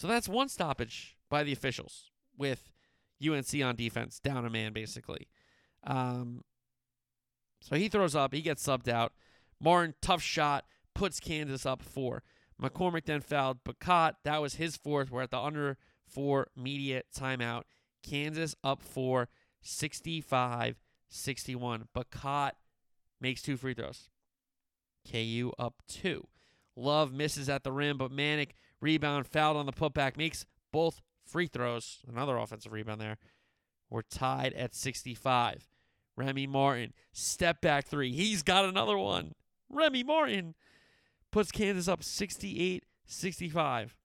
[0.00, 2.72] So that's one stoppage by the officials with
[3.22, 5.28] UNC on defense, down a man basically.
[5.86, 6.42] Um,
[7.60, 9.12] so he throws up, he gets subbed out.
[9.60, 12.22] Martin, tough shot, puts Kansas up four.
[12.58, 14.14] McCormack then fouled Bacot.
[14.24, 15.10] That was his fourth.
[15.10, 15.76] We're at the under
[16.08, 17.64] four media timeout.
[18.02, 19.28] Kansas up four,
[19.60, 21.88] 65 61.
[21.94, 22.52] Bacot
[23.20, 24.08] makes two free throws.
[25.06, 26.26] KU up two.
[26.74, 31.46] Love misses at the rim, but Manek rebound fouled on the putback makes both free
[31.46, 32.00] throws.
[32.08, 33.18] Another offensive rebound there.
[33.88, 35.68] We're tied at 65.
[36.16, 38.12] Remy Martin, step back three.
[38.12, 39.32] He's got another one.
[39.68, 40.54] Remy Martin
[41.30, 43.96] puts Kansas up 68 65.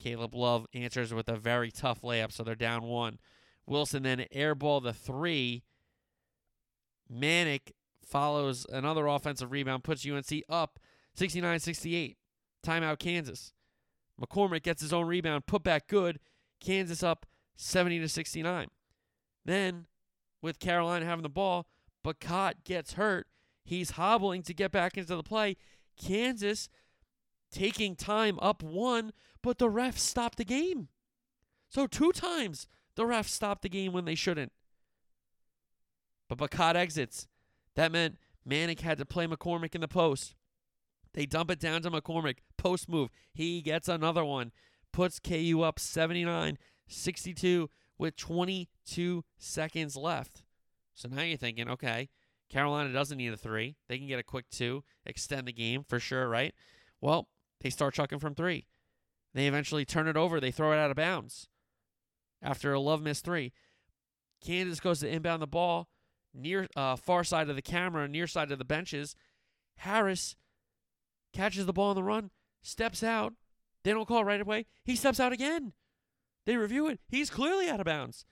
[0.00, 3.18] Caleb Love answers with a very tough layup, so they're down one.
[3.66, 5.62] Wilson then airball the three.
[7.12, 7.72] Manek
[8.04, 10.78] follows another offensive rebound, puts UNC up
[11.14, 12.16] 69 68.
[12.64, 13.52] Timeout, Kansas.
[14.20, 16.20] McCormack gets his own rebound, put back good.
[16.60, 18.68] Kansas up 70 to 69.
[19.44, 19.86] Then,
[20.42, 21.66] with Carolina having the ball,
[22.04, 23.26] Bacot gets hurt.
[23.64, 25.56] He's hobbling to get back into the play.
[25.96, 26.68] Kansas
[27.50, 30.88] taking time up one, but the ref stopped the game.
[31.68, 34.52] So two times the ref stopped the game when they shouldn't.
[36.28, 37.26] But Bacot exits.
[37.76, 40.34] That meant Manek had to play McCormack in the post.
[41.12, 42.36] They dump it down to McCormack.
[42.60, 43.08] Post move.
[43.32, 44.52] He gets another one.
[44.92, 50.42] Puts KU up 79 62 with 22 seconds left.
[50.94, 52.08] So now you're thinking, okay,
[52.50, 53.76] Carolina doesn't need a three.
[53.88, 56.52] They can get a quick two, extend the game for sure, right?
[57.00, 57.28] Well,
[57.60, 58.66] they start chucking from three.
[59.32, 60.40] They eventually turn it over.
[60.40, 61.48] They throw it out of bounds
[62.42, 63.52] after a love miss three.
[64.44, 65.88] Kansas goes to inbound the ball
[66.34, 69.14] near uh, far side of the camera, near side of the benches.
[69.76, 70.36] Harris
[71.32, 72.30] catches the ball on the run,
[72.62, 73.34] steps out.
[73.82, 74.66] They don't call right away.
[74.84, 75.72] He steps out again.
[76.46, 77.00] They review it.
[77.08, 78.24] He's clearly out of bounds.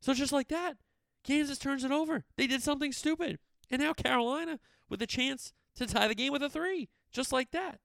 [0.00, 0.76] So just like that,
[1.24, 2.24] Kansas turns it over.
[2.36, 3.38] They did something stupid.
[3.70, 6.88] And now Carolina with a chance to tie the game with a three.
[7.12, 7.80] Just like that.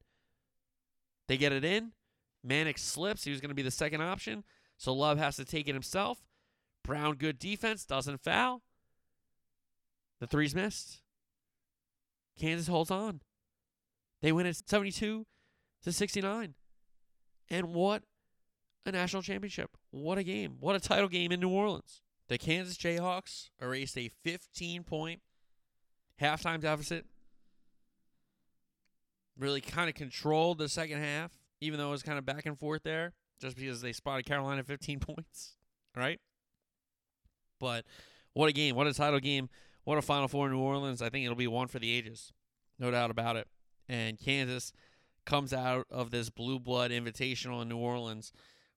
[1.28, 1.92] They get it in.
[2.46, 3.24] Manek slips.
[3.24, 4.44] He was going to be the second option.
[4.78, 6.20] So Love has to take it himself.
[6.84, 8.62] Braun, good defense, doesn't foul.
[10.20, 11.02] The three's missed.
[12.40, 13.22] Kansas holds on.
[14.22, 15.26] They win at 72
[15.86, 16.56] to 69.
[17.50, 18.04] And what
[18.86, 19.78] a national championship.
[19.92, 20.58] What a game.
[20.60, 22.02] What a title game in New Orleans.
[22.28, 25.22] The Kansas Jayhawks erased a 15 point
[26.20, 27.06] halftime deficit.
[29.38, 32.58] Really kind of controlled the second half, even though it was kind of back and
[32.58, 35.56] forth there, just because they spotted Carolina 15 points,
[35.96, 36.20] right?
[37.60, 37.86] But
[38.34, 38.76] what a game.
[38.76, 39.50] What a title game.
[39.84, 41.02] What a Final Four in New Orleans.
[41.02, 42.34] I think it'll be one for the ages.
[42.80, 43.48] No doubt about it.
[43.88, 44.74] And Kansas
[45.26, 48.32] comes out of this blue blood invitational in New Orleans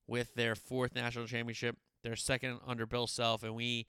[0.06, 3.86] with their fourth national championship, their second under Bill Self, and we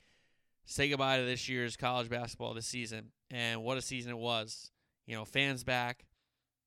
[0.66, 3.12] say goodbye to this year's college basketball this season.
[3.32, 4.72] And what a season it was.
[5.08, 6.06] You know, fans back,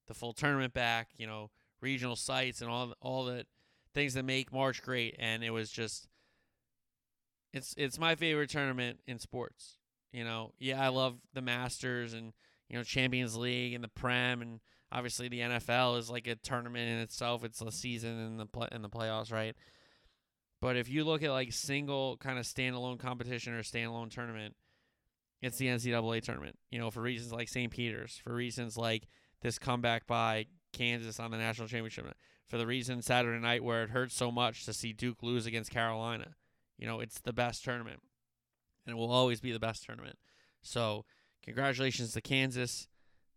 [0.08, 1.50] the full tournament back, you know,
[1.80, 3.46] regional sites and all all the
[3.94, 5.14] things that make March great.
[5.18, 6.08] And it was just
[7.52, 9.76] it's it's my favorite tournament in sports.
[10.12, 12.32] You know, yeah, I love the Masters and
[12.68, 14.60] you know Champions League and the Prem and
[14.92, 17.42] obviously the NFL is like a tournament in itself.
[17.44, 19.56] It's a season in the play, in the playoffs, right?
[20.60, 24.54] But if you look at like single kind of standalone competition or standalone tournament,
[25.40, 26.56] it's the NCAA tournament.
[26.70, 27.72] You know, for reasons like St.
[27.72, 29.08] Peter's, for reasons like
[29.40, 32.06] this comeback by Kansas on the national championship,
[32.46, 35.70] for the reason Saturday night where it hurts so much to see Duke lose against
[35.70, 36.36] Carolina.
[36.78, 38.00] You know, it's the best tournament,
[38.86, 40.16] and it will always be the best tournament.
[40.62, 41.04] So,
[41.44, 42.88] congratulations to Kansas.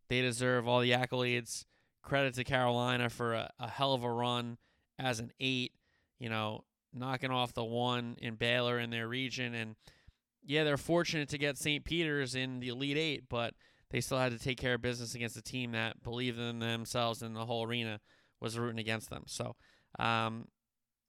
[0.09, 1.65] They deserve all the accolades.
[2.01, 4.57] Credit to Carolina for a, a hell of a run
[4.99, 5.73] as an eight,
[6.19, 6.63] you know,
[6.93, 9.55] knocking off the one in Baylor in their region.
[9.55, 9.75] And
[10.43, 11.83] yeah, they're fortunate to get St.
[11.83, 13.55] Peter's in the Elite Eight, but
[13.89, 17.21] they still had to take care of business against a team that believed in themselves
[17.21, 17.99] and the whole arena
[18.39, 19.23] was rooting against them.
[19.25, 19.55] So,
[19.97, 20.47] um,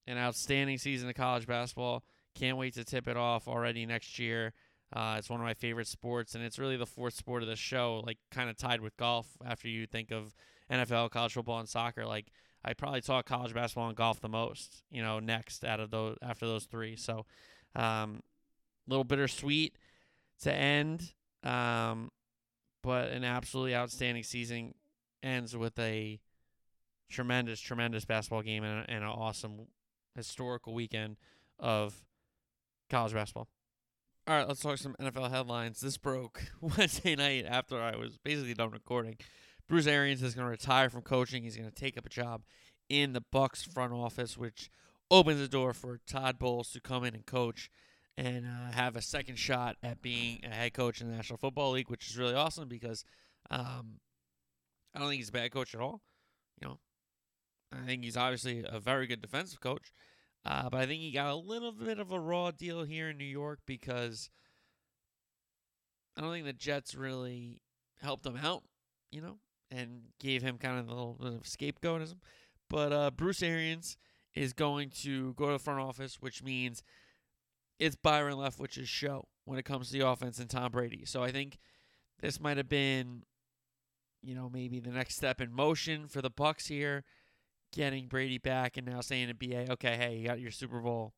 [0.06, 2.04] an outstanding season of college basketball.
[2.34, 4.52] Can't wait to tip it off already next year.
[4.92, 7.56] Uh, it's one of my favorite sports, and it's really the fourth sport of the
[7.56, 9.26] show, like kind of tied with golf.
[9.44, 10.34] After you think of
[10.70, 12.26] NFL, college football, and soccer, like
[12.64, 14.84] I probably talk college basketball and golf the most.
[14.90, 16.96] You know, next out of those after those three.
[16.96, 17.26] So,
[17.74, 18.20] um,
[18.86, 19.76] little bittersweet
[20.42, 22.10] to end, um,
[22.82, 24.74] but an absolutely outstanding season
[25.22, 26.20] ends with a
[27.08, 29.66] tremendous, tremendous basketball game and, and an awesome
[30.14, 31.16] historical weekend
[31.58, 32.04] of
[32.88, 33.48] college basketball.
[34.28, 35.80] All right, let's talk some NFL headlines.
[35.80, 39.18] This broke Wednesday night after I was basically done recording.
[39.68, 41.44] Bruce Arians is going to retire from coaching.
[41.44, 42.42] He's going to take up a job
[42.88, 44.68] in the Bucks front office, which
[45.12, 47.70] opens the door for Todd Bowles to come in and coach
[48.16, 51.70] and uh, have a second shot at being a head coach in the National Football
[51.70, 53.04] League, which is really awesome because
[53.52, 54.00] um,
[54.92, 56.02] I don't think he's a bad coach at all.
[56.60, 56.78] You know,
[57.72, 59.92] I think he's obviously a very good defensive coach.
[60.46, 63.18] Uh, but I think he got a little bit of a raw deal here in
[63.18, 64.30] New York because
[66.16, 67.62] I don't think the Jets really
[68.00, 68.62] helped him out,
[69.10, 69.38] you know,
[69.72, 72.18] and gave him kind of a little bit of scapegoatism.
[72.70, 73.96] But uh, Bruce Arians
[74.36, 76.84] is going to go to the front office, which means
[77.80, 81.04] it's Byron Leftwich's show when it comes to the offense and Tom Brady.
[81.06, 81.58] So I think
[82.20, 83.24] this might have been,
[84.22, 87.02] you know, maybe the next step in motion for the Bucks here
[87.76, 91.12] getting Brady back and now saying to BA, okay, hey, you got your Super Bowl,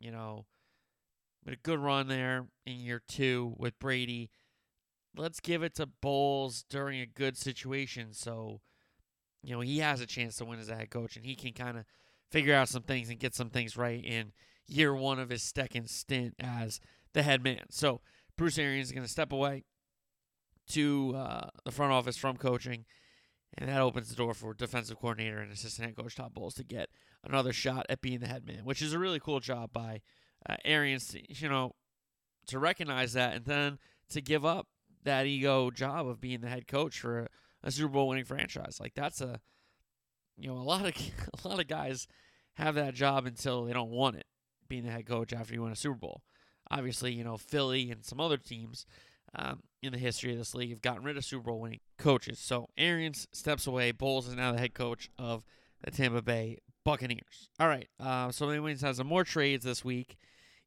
[0.00, 0.46] you know,
[1.44, 4.30] but a good run there in year two with Brady.
[5.14, 8.62] Let's give it to Bowles during a good situation so,
[9.42, 11.52] you know, he has a chance to win as a head coach and he can
[11.52, 11.84] kind of
[12.30, 14.32] figure out some things and get some things right in
[14.66, 16.80] year one of his second stint as
[17.12, 17.64] the head man.
[17.68, 18.00] So
[18.38, 19.64] Bruce Arians is going to step away
[20.68, 22.86] to uh, the front office from coaching
[23.58, 26.64] And that opens the door for defensive coordinator and assistant head coach Todd Bowles to
[26.64, 26.88] get
[27.24, 30.02] another shot at being the head man, which is a really cool job by
[30.48, 31.72] uh, Arians, you know,
[32.46, 33.78] to recognize that and then
[34.10, 34.68] to give up
[35.04, 37.28] that ego job of being the head coach for a,
[37.64, 38.78] a Super Bowl winning franchise.
[38.80, 39.40] Like that's a,
[40.36, 40.94] you know, a lot of
[41.44, 42.06] a lot of guys
[42.54, 44.26] have that job until they don't want it,
[44.68, 46.22] being the head coach after you win a Super Bowl.
[46.70, 48.86] Obviously, you know, Philly and some other teams
[49.34, 52.38] um, in the history of this league have gotten rid of Super Bowl winning coaches.
[52.38, 53.92] So Arians steps away.
[53.92, 55.44] Bowles is now the head coach of
[55.82, 57.48] the Tampa Bay Buccaneers.
[57.58, 57.88] All right.
[57.98, 60.16] Uh, so Wings has some more trades this week.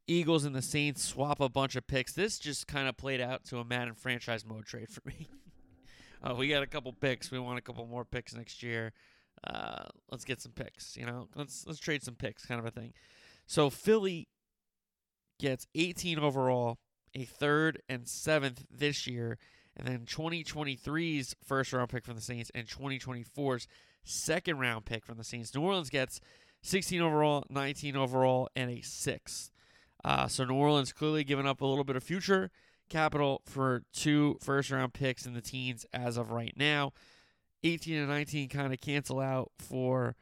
[0.08, 2.14] Eagles and the Saints swap a bunch of picks.
[2.14, 5.28] This just kind of played out to a Madden franchise mode trade for me.
[6.24, 7.32] uh, we got a couple picks.
[7.32, 8.92] We want a couple more picks next year.
[9.46, 10.98] Uh, let's get some picks.
[10.98, 12.94] You know, let's let's trade some picks, kind of a thing.
[13.46, 14.28] So Philly
[15.40, 16.78] gets 18 overall,
[17.16, 19.38] a third and seventh this year,
[19.76, 23.68] and then 2023's first round pick from the Saints and 2024's
[24.04, 25.54] second round pick from the Saints.
[25.54, 26.20] New Orleans gets
[26.62, 29.52] 16 overall, 19 overall, and a sixth.
[30.04, 32.52] Uh, so New Orleans clearly giving up a little bit of future
[32.90, 36.92] capital for two first round picks in the teens as of right now.
[37.64, 40.16] 18 and 19 kind of cancel out for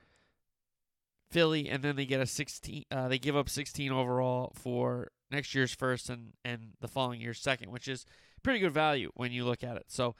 [1.31, 2.83] Philly, and then they get a 16.
[2.91, 7.39] Uh, they give up 16 overall for next year's first and and the following year's
[7.39, 8.05] second, which is
[8.43, 9.85] pretty good value when you look at it.
[9.87, 10.15] So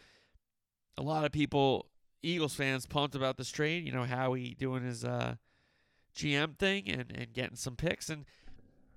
[0.97, 1.87] a lot of people,
[2.21, 3.85] Eagles fans, pumped about this trade.
[3.85, 5.35] You know, Howie doing his uh,
[6.15, 8.25] GM thing and and getting some picks and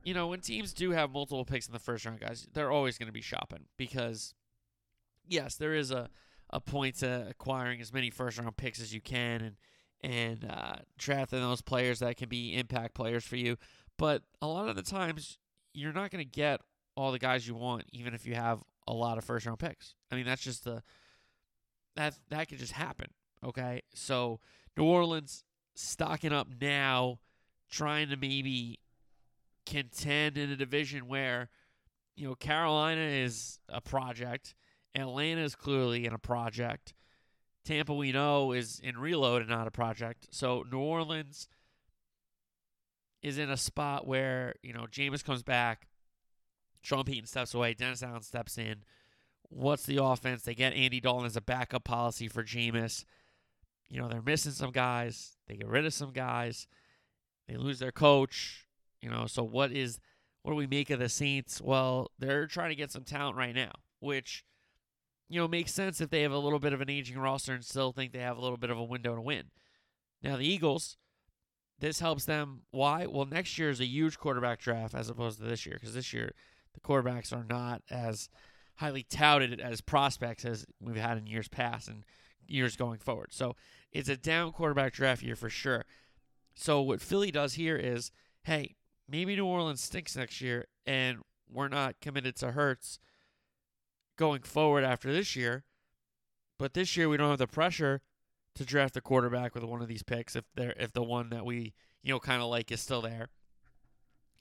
[0.05, 2.99] you know, when teams do have multiple picks in the first round, guys, they're always
[2.99, 4.35] going to be shopping because,
[5.27, 6.11] yes, there is a,
[6.51, 9.57] a point to acquiring as many first round picks as you can and
[10.03, 13.57] and uh, drafting those players that can be impact players for you.
[13.97, 15.39] But a lot of the times,
[15.75, 16.61] you're not going to get
[16.97, 19.95] all the guys you want, even if you have a lot of first round picks.
[20.11, 20.83] I mean, that's just the
[21.97, 23.09] that that could just happen.
[23.45, 24.41] Okay, so
[24.77, 25.45] New Orleans
[25.75, 27.19] stocking up now,
[27.71, 28.79] trying to maybe
[29.67, 31.51] contend in a division where,
[32.17, 34.55] you know, Carolina is a project,
[34.95, 36.95] Atlanta is clearly in a project,
[37.65, 40.29] Tampa we know is in reload and not a project.
[40.31, 41.49] So New Orleans
[43.25, 45.89] is in a spot where you know Jameis comes back,
[46.83, 48.85] Sean Payton steps away, Dennis Allen steps in.
[49.49, 50.43] What's the offense?
[50.43, 53.05] They get Andy Dalton as a backup policy for Jameis.
[53.89, 55.39] You know they're missing some guys.
[55.49, 56.67] They get rid of some guys.
[57.49, 58.67] They lose their coach.
[59.01, 59.99] You know, so what is
[60.43, 61.61] what do we make of the Saints?
[61.63, 64.45] Well, they're trying to get some talent right now, which
[65.31, 67.65] you know makes sense if they have a little bit of an aging roster and
[67.65, 69.45] still think they have a little bit of a window to win.
[70.23, 70.99] Now the Eagles,
[71.81, 72.63] this helps them.
[72.71, 73.07] Why?
[73.07, 76.13] Well, next year is a huge quarterback draft as opposed to this year because this
[76.13, 76.33] year
[76.73, 78.29] the quarterbacks are not as
[78.77, 82.05] highly touted as prospects as we've had in years past and
[82.47, 83.33] years going forward.
[83.33, 83.57] So
[83.93, 85.85] it's a down quarterback draft year for sure.
[86.55, 88.11] So what Philly does here is,
[88.45, 88.75] hey,
[89.09, 91.19] maybe New Orleans stinks next year and
[91.51, 92.99] we're not committed to Hurts
[94.17, 95.65] going forward after this year.
[96.59, 98.01] But this year we don't have the pressure
[98.55, 101.45] to draft a quarterback with one of these picks if they're if the one that
[101.45, 103.29] we, you know, kind of like is still there.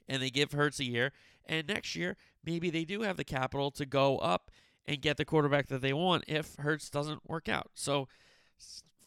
[0.07, 1.11] And they give Hurts a year.
[1.45, 4.51] And next year, maybe they do have the capital to go up
[4.85, 7.71] and get the quarterback that they want if Hurts doesn't work out.
[7.73, 8.07] So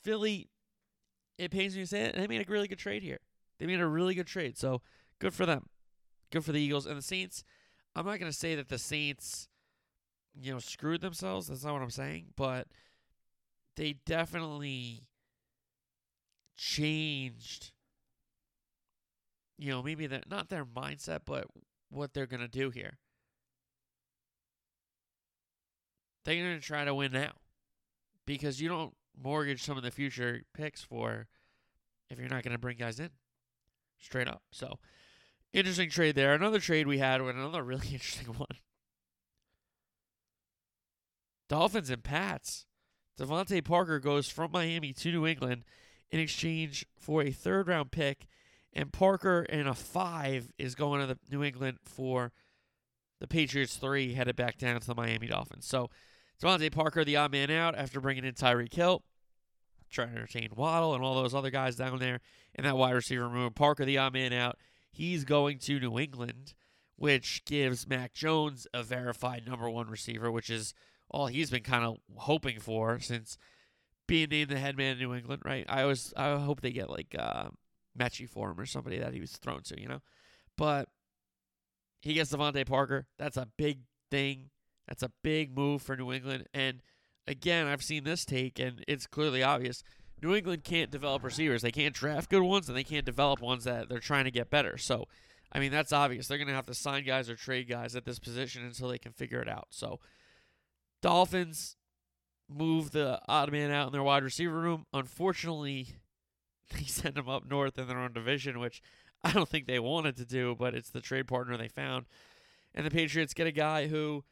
[0.03, 0.49] Philly,
[1.39, 3.21] it pains me to say it, they made a really good trade here.
[3.59, 4.59] They made a really good trade.
[4.59, 4.83] So
[5.19, 5.67] good for them.
[6.31, 7.45] Good for the Eagles and the Saints.
[7.95, 9.49] I'm not going to say that the Saints,
[10.39, 11.49] you know, screwed themselves.
[11.49, 12.69] That's not what I'm saying, but
[13.77, 15.03] they definitely
[16.57, 17.73] changed.
[19.59, 21.47] You know, maybe that not their mindset, but
[21.91, 22.99] what they're going to do here.
[26.25, 27.33] They're going to try to win now
[28.27, 31.29] because you don't mortgage some of the future picks for
[32.11, 33.11] if you're not going to bring guys in
[33.99, 34.43] straight up.
[34.51, 34.79] So,
[35.57, 36.35] Interesting trade there.
[36.35, 38.59] Another trade we had, another really interesting one.
[41.49, 42.66] Dolphins and Pats.
[43.19, 45.65] DeVante Parker goes from Miami to New England
[46.11, 48.27] in exchange for a third round pick,
[48.73, 52.33] and Parker and a five is going to the New England for
[53.19, 55.67] the Patriots three, headed back down to the Miami Dolphins.
[55.67, 55.91] So
[56.43, 59.03] DeVante Parker, the odd man out after bringing in Tyreek Hill,
[59.91, 62.21] trying to entertain Waddle and all those other guys down there
[62.55, 63.53] in that wide receiver room.
[63.53, 64.57] Parker, the odd man out
[64.97, 66.55] He's going to New England,
[66.97, 70.73] which gives Mac Jones a verified number one receiver, which is
[71.11, 73.39] all he's been kind of hoping for since
[74.07, 75.65] being named the head man in New England, right?
[75.69, 77.49] I always I hope they get like uh,
[77.99, 80.03] Metchie for him or somebody that he was thrown to, you know.
[80.57, 80.89] But
[82.01, 83.07] he gets DeVante Parker.
[83.19, 83.81] That's a big
[84.11, 84.51] thing.
[84.87, 86.47] That's a big move for New England.
[86.55, 86.81] And
[87.27, 89.83] again, I've seen this take, and it's clearly obvious.
[90.23, 91.63] New England can't develop receivers.
[91.63, 94.51] They can't draft good ones, and they can't develop ones that they're trying to get
[94.51, 94.79] better.
[94.79, 95.07] So,
[95.53, 96.29] I mean, that's obvious.
[96.29, 98.99] They're going to have to sign guys or trade guys at this position until they
[98.99, 99.67] can figure it out.
[99.71, 100.01] So,
[101.03, 101.77] Dolphins
[102.49, 104.87] move the odd man out in their wide receiver room.
[104.93, 105.89] Unfortunately,
[106.75, 108.83] they send him up north in their own division, which
[109.23, 112.07] I don't think they wanted to do, but it's the trade partner they found.
[112.75, 114.25] And the Patriots get a guy who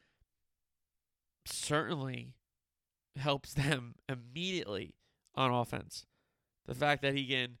[1.45, 2.33] certainly
[3.17, 4.95] helps them immediately
[5.35, 6.05] on offense.
[6.65, 7.57] The fact that he can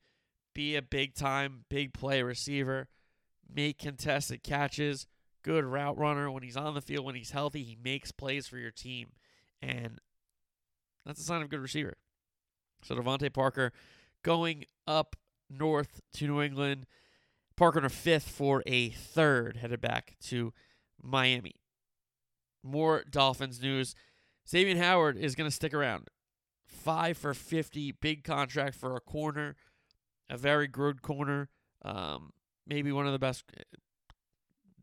[0.53, 2.87] be a big time, big play receiver,
[3.53, 5.05] make contested catches,
[5.45, 8.57] good route runner when he's on the field, when he's healthy, he makes plays for
[8.57, 9.09] your team.
[9.61, 9.99] And
[11.05, 11.97] that's a sign of a good receiver.
[12.83, 13.71] So DeVante Parker
[14.23, 15.15] going up
[15.47, 16.87] north to New England.
[17.55, 20.51] Parker in a fifth for a third, headed back to
[21.01, 21.55] Miami.
[22.63, 23.93] More Dolphins news.
[24.49, 26.07] Xavier Howard is going to stick around.
[26.65, 29.55] Five for 50, big contract for a corner,
[30.27, 31.49] a very good corner.
[31.83, 32.31] Um,
[32.65, 33.43] maybe one of the best,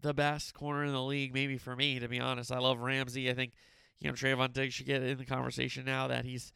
[0.03, 2.53] the best corner in the league, maybe for me, to be honest.
[2.53, 3.31] I love Ramsey.
[3.31, 3.53] I think,
[4.01, 6.53] you know, Trevon Diggs should get in the conversation now that he's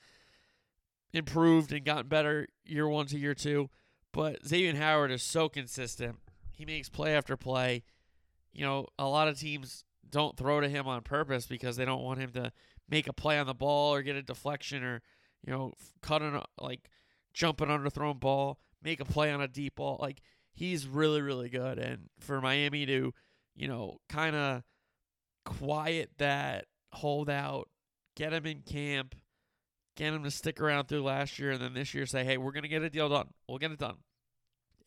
[1.13, 3.71] improved and gotten better year one to year two.
[4.13, 6.17] But Xavier Howard is so consistent.
[6.53, 7.85] He makes play after play.
[8.53, 12.03] You know, a lot of teams don't throw to him on purpose because they don't
[12.03, 12.53] want him to
[12.89, 15.03] make a play on the ball or get a deflection or
[15.45, 16.89] you know cut an like
[17.35, 19.99] jump an underthrown ball, make a play on a deep ball.
[20.01, 20.23] Like
[20.55, 23.13] he's really really good, and for Miami to
[23.57, 24.63] you know kind of
[25.45, 27.69] quiet that holdout,
[28.15, 29.15] get him in camp,
[29.97, 32.53] get him to stick around through last year, and then this year say, hey, we're
[32.53, 33.29] gonna get a deal done.
[33.49, 33.97] We'll get it done,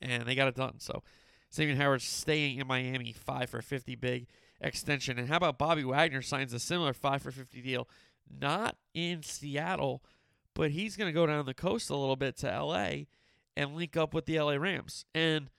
[0.02, 0.80] and they got it done.
[0.80, 1.04] So.
[1.52, 4.28] Xavier Howard staying in Miami, five for fifty big
[4.62, 5.18] extension.
[5.18, 7.88] And how about Bobby Wagner signs a similar 5 for 50 deal,
[8.30, 10.04] not in Seattle,
[10.54, 13.06] but he's going to go down the coast a little bit to LA
[13.56, 15.06] and link up with the LA Rams.
[15.14, 15.50] And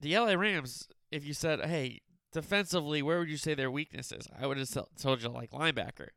[0.00, 2.00] the LA Rams, if you said, hey,
[2.32, 4.26] defensively, where would you say their weakness is?
[4.38, 4.68] I would have
[5.00, 6.08] told you like linebacker.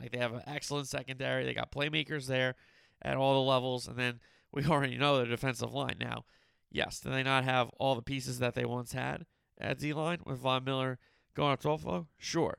[0.00, 1.44] Like they have an excellent secondary.
[1.44, 2.54] They got playmakers there
[3.02, 3.86] at all the levels.
[3.86, 4.20] And then
[4.52, 5.96] we already know their defensive line.
[6.00, 6.24] Now,
[6.70, 9.26] yes, do they not have all the pieces that they once had
[9.58, 10.98] at D line with Von Miller
[11.34, 12.08] going up to Buffalo?
[12.18, 12.58] Sure.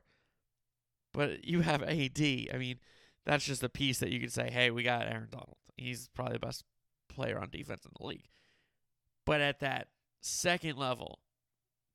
[1.12, 2.20] But you have AD.
[2.20, 2.78] I mean,
[3.24, 5.56] that's just a piece that you can say, hey, we got Aaron Donald.
[5.76, 6.64] He's probably the best
[7.08, 8.28] player on defense in the league.
[9.24, 9.88] But at that
[10.20, 11.20] second level,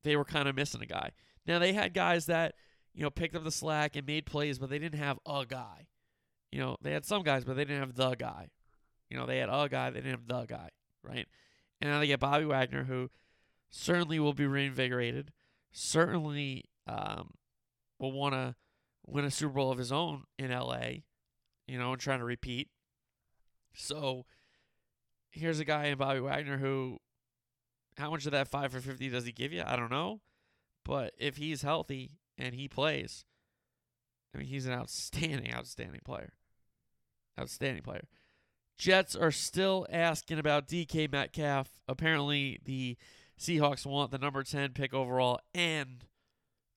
[0.03, 1.11] they were kind of missing a guy.
[1.45, 2.55] Now, they had guys that,
[2.93, 5.87] you know, picked up the slack and made plays, but they didn't have a guy.
[6.51, 8.49] You know, they had some guys, but they didn't have the guy.
[9.09, 10.69] You know, they had a guy, they didn't have the guy,
[11.03, 11.27] right?
[11.79, 13.09] And now they get Bobby Wagner, who
[13.69, 15.31] certainly will be reinvigorated,
[15.71, 17.31] certainly um,
[17.99, 18.55] will want to
[19.05, 21.03] win a Super Bowl of his own in LA,
[21.67, 22.69] you know, and trying to repeat.
[23.73, 24.25] So
[25.29, 26.99] here's a guy in Bobby Wagner who,
[28.01, 29.63] how much of that 5 for 50 does he give you?
[29.65, 30.21] I don't know.
[30.83, 33.25] But if he's healthy and he plays,
[34.33, 36.33] I mean, he's an outstanding, outstanding player.
[37.39, 38.07] Outstanding player.
[38.77, 41.69] Jets are still asking about DK Metcalf.
[41.87, 42.97] Apparently, the
[43.39, 46.05] Seahawks want the number 10 pick overall and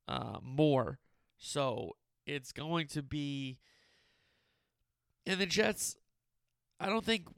[0.07, 0.99] uh, more.
[1.39, 1.97] So
[2.27, 3.59] it's going to be.
[5.25, 5.97] And the Jets,
[6.79, 7.29] I don't think,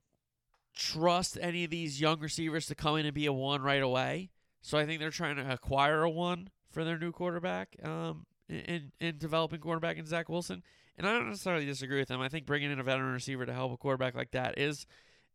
[0.77, 4.31] trust any of these young receivers to come in and be a one right away.
[4.63, 8.93] So I think they're trying to acquire a one for their new quarterback um, in,
[9.01, 10.63] in developing quarterback in Zach Wilson.
[10.99, 12.21] And I don't necessarily disagree with them.
[12.21, 14.87] I think bringing in a veteran receiver to help a quarterback like that is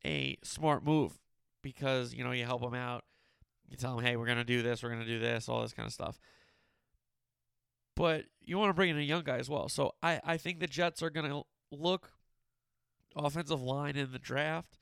[0.05, 1.19] a smart move
[1.61, 3.03] because, you know, you help them out.
[3.69, 5.61] You tell them, hey, we're going to do this, we're going to do this, all
[5.61, 6.19] this kind of stuff
[7.95, 9.69] but you want to bring in a young guy as well.
[9.69, 12.11] So I, I think the Jets are going to look
[13.15, 14.77] offensive line in the draft,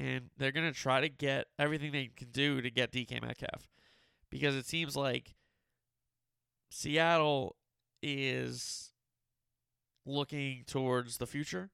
[0.00, 3.68] and they're going to try to get everything they can do to get DK Metcalf
[4.30, 5.34] because it seems like
[6.70, 7.56] Seattle
[8.02, 8.92] is
[10.06, 11.68] looking towards the future.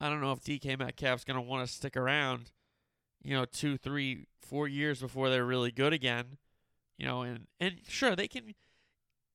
[0.00, 2.52] I don't know if DK Metcalf's going to want to stick around,
[3.20, 6.38] you know, two, three, four years before they're really good again.
[6.98, 8.54] You know, and, and sure, they can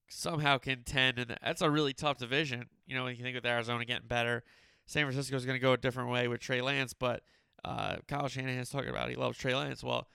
[0.07, 2.67] somehow contend, and that's a really tough division.
[2.85, 4.43] You know, when you think with Arizona getting better,
[4.85, 7.23] San Francisco is going to go a different way with Trey Lance, but
[7.63, 9.83] uh, Kyle Shanahan's talking about he loves Trey Lance.
[9.83, 10.07] Well,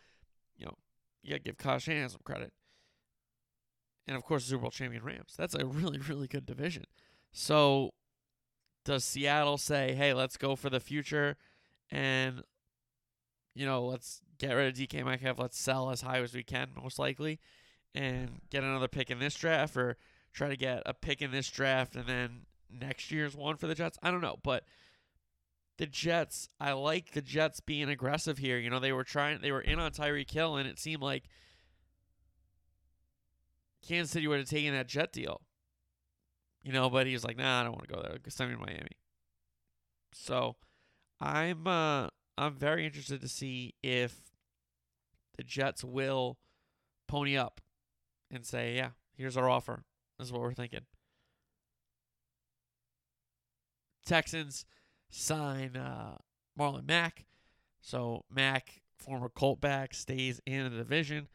[0.56, 0.74] you know,
[1.22, 2.52] you got to give Kyle Shanahan some credit.
[4.06, 5.34] And of course, Super Bowl champion Rams.
[5.36, 6.84] That's a really, really good division.
[7.32, 7.90] So,
[8.84, 11.36] does Seattle say, hey, let's go for the future
[11.90, 12.42] and,
[13.54, 16.70] you know, let's get rid of DK Metcalf, let's sell as high as we can,
[16.76, 17.38] most likely?
[17.94, 19.96] and get another pick in this draft or
[20.32, 23.74] try to get a pick in this draft and then next year's one for the
[23.74, 23.98] Jets.
[24.02, 24.64] I don't know, but
[25.82, 28.56] the Jets, I like the Jets being aggressive here.
[28.56, 31.24] You know, they were trying, they were in on Tyreek Hill, and it seemed like
[33.84, 35.40] Kansas City would have taken that Jet deal.
[36.62, 38.16] You know, but he was like, nah, I don't want to go there.
[38.28, 38.96] Send me to Miami.
[40.12, 40.54] So
[41.20, 42.06] I'm uh
[42.38, 44.30] I'm very interested to see if
[45.36, 46.38] the Jets will
[47.08, 47.60] pony up
[48.30, 49.82] and say, yeah, here's our offer.
[50.16, 50.82] This is what we're thinking.
[54.06, 54.64] Texans
[55.12, 56.16] sign uh,
[56.58, 57.26] Marlon Mack.
[57.80, 61.28] So Mack, former Colt back, stays in the division.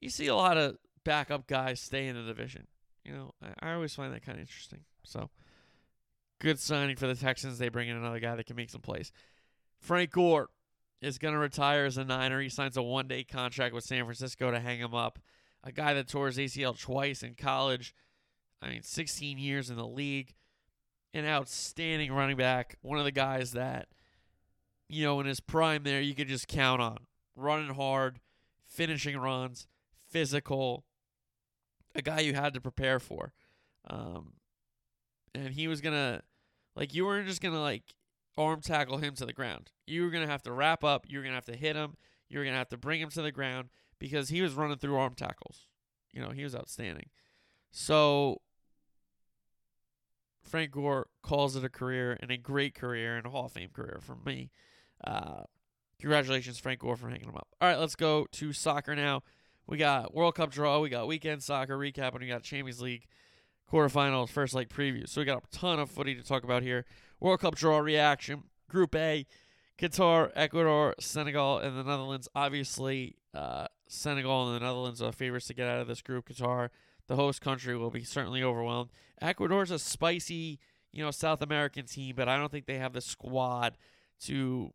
[0.00, 2.66] You see a lot of backup guys stay in the division.
[3.04, 4.80] You know, I, I always find that kind of interesting.
[5.04, 5.30] So
[6.40, 7.58] good signing for the Texans.
[7.58, 9.12] They bring in another guy that can make some plays.
[9.78, 10.48] Frank Gore
[11.00, 12.40] is going to retire as a Niner.
[12.40, 15.18] He signs a one day contract with San Francisco to hang him up.
[15.64, 17.94] A guy that tore his ACL twice in college.
[18.62, 20.34] I mean, 16 years in the league.
[21.14, 22.76] An outstanding running back.
[22.82, 23.88] One of the guys that,
[24.88, 26.98] you know, in his prime there, you could just count on.
[27.34, 28.20] Running hard,
[28.66, 29.66] finishing runs,
[30.10, 30.84] physical.
[31.94, 33.32] A guy you had to prepare for.
[33.88, 34.34] Um,
[35.34, 36.22] and he was going to,
[36.76, 37.94] like, you weren't just going to, like,
[38.36, 39.70] arm tackle him to the ground.
[39.86, 41.06] You were going to have to wrap up.
[41.08, 41.96] You were going to have to hit him.
[42.28, 44.76] You were going to have to bring him to the ground because he was running
[44.78, 45.66] through arm tackles.
[46.12, 47.08] You know, he was outstanding.
[47.70, 48.42] So
[50.48, 53.70] Frank Gore calls it a career and a great career and a Hall of Fame
[53.72, 54.50] career for me.
[55.04, 55.42] Uh,
[56.00, 57.48] congratulations, Frank Gore, for hanging him up.
[57.60, 59.22] All right, let's go to soccer now.
[59.66, 63.06] We got World Cup draw, we got weekend soccer recap, and we got Champions League
[63.70, 65.08] quarterfinals, first leg preview.
[65.08, 66.84] So we got a ton of footy to talk about here.
[67.20, 68.44] World Cup draw reaction.
[68.68, 69.26] Group A,
[69.78, 72.28] Qatar, Ecuador, Senegal, and the Netherlands.
[72.34, 76.28] Obviously, uh, Senegal and the Netherlands are favorites to get out of this group.
[76.28, 76.68] Qatar,
[77.08, 78.90] the host country, will be certainly overwhelmed.
[79.20, 80.60] Ecuador's a spicy,
[80.92, 83.76] you know, South American team, but I don't think they have the squad
[84.20, 84.72] to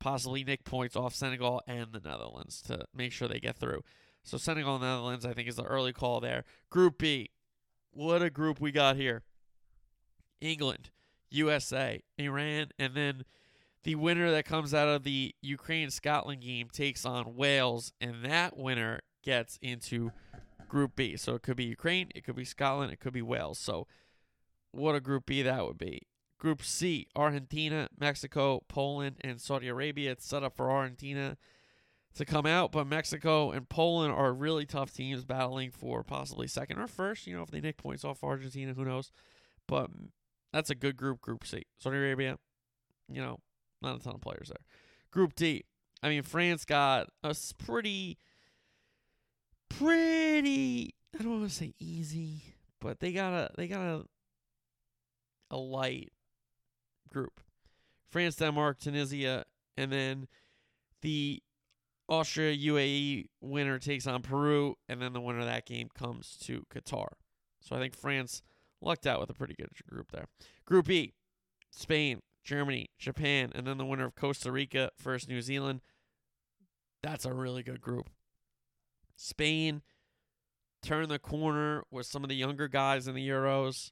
[0.00, 3.82] possibly nick points off Senegal and the Netherlands to make sure they get through.
[4.22, 6.44] So Senegal and Netherlands, I think, is the early call there.
[6.70, 7.30] Group B,
[7.90, 9.22] what a group we got here.
[10.40, 10.90] England,
[11.30, 13.24] USA, Iran, and then
[13.84, 18.56] the winner that comes out of the Ukraine Scotland game takes on Wales, and that
[18.56, 20.10] winner gets into
[20.74, 21.16] Group B.
[21.16, 23.60] So it could be Ukraine, it could be Scotland, it could be Wales.
[23.60, 23.86] So
[24.72, 26.02] what a Group B that would be.
[26.36, 30.10] Group C, Argentina, Mexico, Poland, and Saudi Arabia.
[30.10, 31.36] It's set up for Argentina
[32.16, 36.80] to come out, but Mexico and Poland are really tough teams battling for possibly second
[36.80, 37.28] or first.
[37.28, 39.12] You know, if they nick points off Argentina, who knows?
[39.68, 39.90] But
[40.52, 41.66] that's a good group, Group C.
[41.78, 42.36] Saudi Arabia,
[43.08, 43.38] you know,
[43.80, 44.66] not a ton of players there.
[45.12, 45.66] Group D,
[46.02, 47.32] I mean, France got a
[47.64, 48.18] pretty,
[49.78, 50.94] pretty.
[51.18, 52.42] I don't want to say easy,
[52.80, 54.04] but they got a they got a
[55.50, 56.12] a light
[57.12, 57.40] group.
[58.10, 59.44] France, Denmark, Tunisia,
[59.76, 60.28] and then
[61.02, 61.42] the
[62.08, 66.64] Austria UAE winner takes on Peru, and then the winner of that game comes to
[66.72, 67.08] Qatar.
[67.60, 68.42] So I think France
[68.80, 70.26] lucked out with a pretty good group there.
[70.66, 71.14] Group E,
[71.70, 75.80] Spain, Germany, Japan, and then the winner of Costa Rica versus New Zealand.
[77.02, 78.10] That's a really good group.
[79.16, 79.82] Spain
[80.82, 83.90] turned the corner with some of the younger guys in the Euros.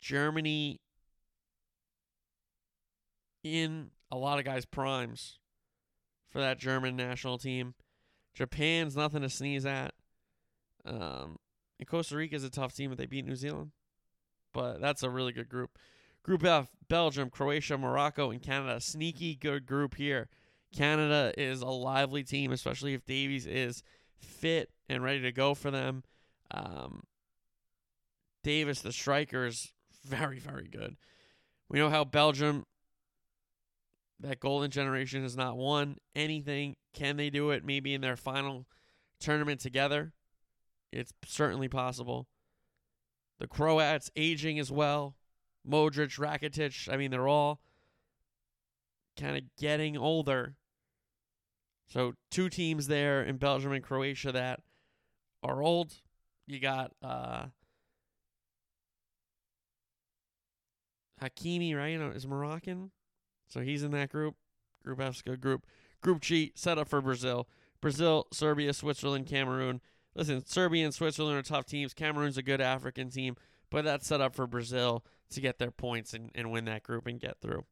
[0.00, 0.80] Germany
[3.42, 5.38] in a lot of guys' primes
[6.30, 7.74] for that German national team.
[8.34, 9.94] Japan's nothing to sneeze at.
[10.84, 11.38] Um,
[11.78, 13.70] and Costa Rica is a tough team, but they beat New Zealand.
[14.52, 15.78] But that's a really good group.
[16.22, 18.80] Group F, Belgium, Croatia, Morocco, and Canada.
[18.80, 20.28] Sneaky good group here.
[20.74, 23.82] Canada is a lively team, especially if Davies is
[24.20, 26.02] fit and ready to go for them.
[26.50, 27.04] Um,
[28.42, 29.72] David, the striker, is
[30.04, 30.96] very, very good.
[31.68, 32.64] We know how Belgium,
[34.20, 36.76] that golden generation, has not won anything.
[36.92, 38.66] Can they do it maybe in their final
[39.18, 40.12] tournament together?
[40.92, 42.28] It's certainly possible.
[43.38, 45.16] The Croats aging as well.
[45.68, 47.60] Modric, Rakitic, I mean, they're all
[49.18, 50.54] kind of getting older.
[51.88, 54.60] So, two teams there in Belgium and Croatia that
[55.42, 55.94] are old.
[56.46, 57.46] You got uh,
[61.22, 61.92] Hakimi, right?
[61.92, 62.90] You is Moroccan.
[63.48, 64.34] So he's in that group.
[64.82, 65.66] Group F's good group.
[66.02, 67.48] Group G set up for Brazil.
[67.80, 69.80] Brazil, Serbia, Switzerland, Cameroon.
[70.14, 71.94] Listen, Serbia and Switzerland are tough teams.
[71.94, 73.36] Cameroon's a good African team,
[73.70, 77.06] but that's set up for Brazil to get their points and, and win that group
[77.06, 77.64] and get through.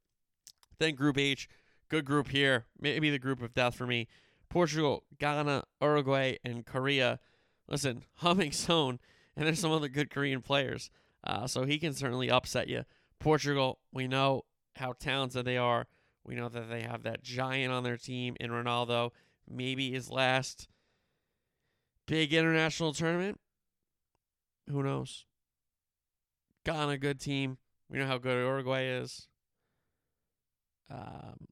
[0.78, 1.48] Then Group H,
[1.92, 2.64] good group here.
[2.80, 4.08] Maybe the group of death for me.
[4.48, 7.20] Portugal, Ghana, Uruguay, and Korea.
[7.68, 8.98] Listen, Heung-min Son,
[9.36, 10.90] and there's some other good Korean players.
[11.22, 12.84] Uh, so he can certainly upset you.
[13.18, 15.86] Portugal, we know how talented they are.
[16.24, 19.10] We know that they have that giant on their team in Ronaldo.
[19.46, 20.68] Maybe his last
[22.06, 23.38] big international tournament.
[24.70, 25.26] Who knows?
[26.64, 27.58] Ghana, good team.
[27.90, 29.28] We know how good Uruguay is.
[30.90, 31.48] Um,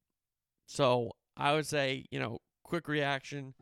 [0.71, 3.55] so I would say, you know, quick reaction.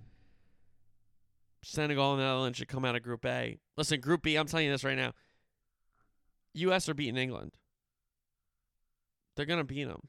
[1.62, 3.56] Senegal and the Netherlands should come out of Group A.
[3.78, 5.12] Listen, Group B, I'm telling you this right now.
[6.52, 6.86] U.S.
[6.86, 7.56] are beating England.
[9.34, 10.02] They're going to beat them.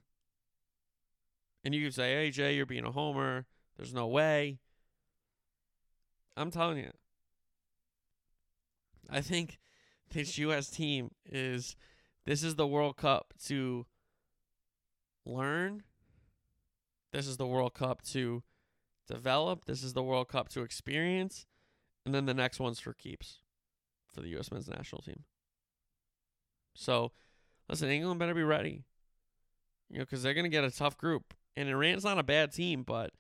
[1.64, 3.46] And you can say, hey, Jay, you're being a homer.
[3.78, 4.60] There's no way.
[6.36, 6.92] I'm telling you.
[9.10, 9.58] I think
[10.12, 10.70] this U.S.
[10.70, 11.78] team is,
[12.26, 13.86] this is the World Cup to
[15.26, 15.84] learn.
[17.12, 18.44] This is the World Cup to
[19.08, 19.66] develop.
[19.66, 21.46] This is the World Cup to experience.
[22.06, 23.40] And then the next one's for keeps
[24.14, 24.52] for the U.S.
[24.52, 25.24] men's national team.
[26.76, 27.12] So,
[27.68, 28.84] listen, England better be ready.
[29.90, 31.34] You know, because they're going to get a tough group.
[31.56, 33.12] And Iran's not a bad team, but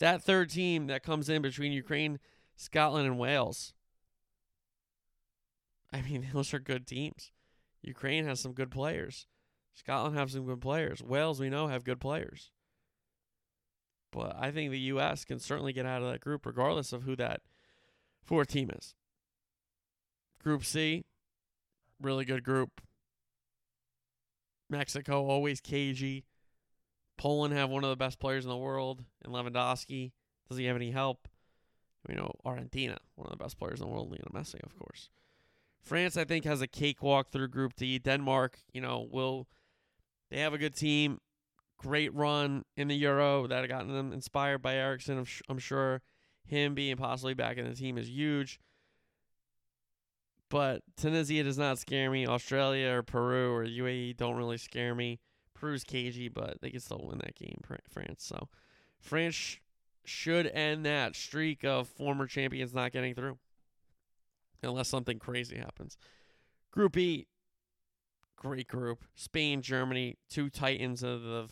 [0.00, 2.18] that third team that comes in between Ukraine,
[2.56, 3.74] Scotland, and Wales.
[5.92, 7.30] I mean, those are good teams.
[7.82, 9.26] Ukraine has some good players.
[9.74, 11.02] Scotland have some good players.
[11.02, 12.50] Wales, we know, have good players.
[14.10, 15.24] But I think the U.S.
[15.24, 17.42] can certainly get out of that group regardless of who that
[18.22, 18.94] fourth team is.
[20.42, 21.04] Group C,
[22.00, 22.80] really good group.
[24.70, 26.24] Mexico, always cagey.
[27.16, 30.12] Poland have one of the best players in the world in Lewandowski.
[30.48, 31.28] Does he have any help?
[32.08, 35.10] You know, Argentina, one of the best players in the world, Lionel Messi, of course.
[35.80, 37.98] France, I think, has a cakewalk through Group D.
[37.98, 39.48] Denmark, you know, will
[40.30, 41.20] they have a good team,
[41.78, 45.24] great run in the Euro that have gotten them inspired by Eriksen.
[45.48, 46.02] I'm sure
[46.44, 48.60] him being possibly back in the team is huge.
[50.50, 52.26] But Tunisia does not scare me.
[52.26, 55.20] Australia or Peru or UAE don't really scare me.
[55.54, 57.60] Peru's cagey, but they can still win that game,
[57.90, 58.24] France.
[58.24, 58.48] So
[59.00, 59.58] France
[60.04, 63.38] should end that streak of former champions not getting through.
[64.62, 65.96] Unless something crazy happens.
[66.70, 67.26] Group E,
[68.36, 69.04] great group.
[69.14, 71.48] Spain, Germany, two titans of the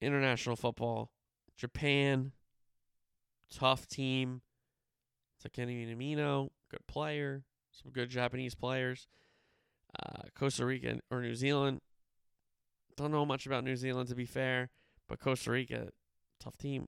[0.00, 1.10] international football.
[1.56, 2.32] Japan,
[3.50, 4.42] tough team.
[5.42, 7.44] Takumi Minamino, good player.
[7.70, 9.08] Some good Japanese players.
[9.98, 11.80] Uh, Costa Rica or New Zealand.
[12.96, 14.70] Don't know much about New Zealand to be fair,
[15.08, 15.88] but Costa Rica,
[16.38, 16.86] tough team.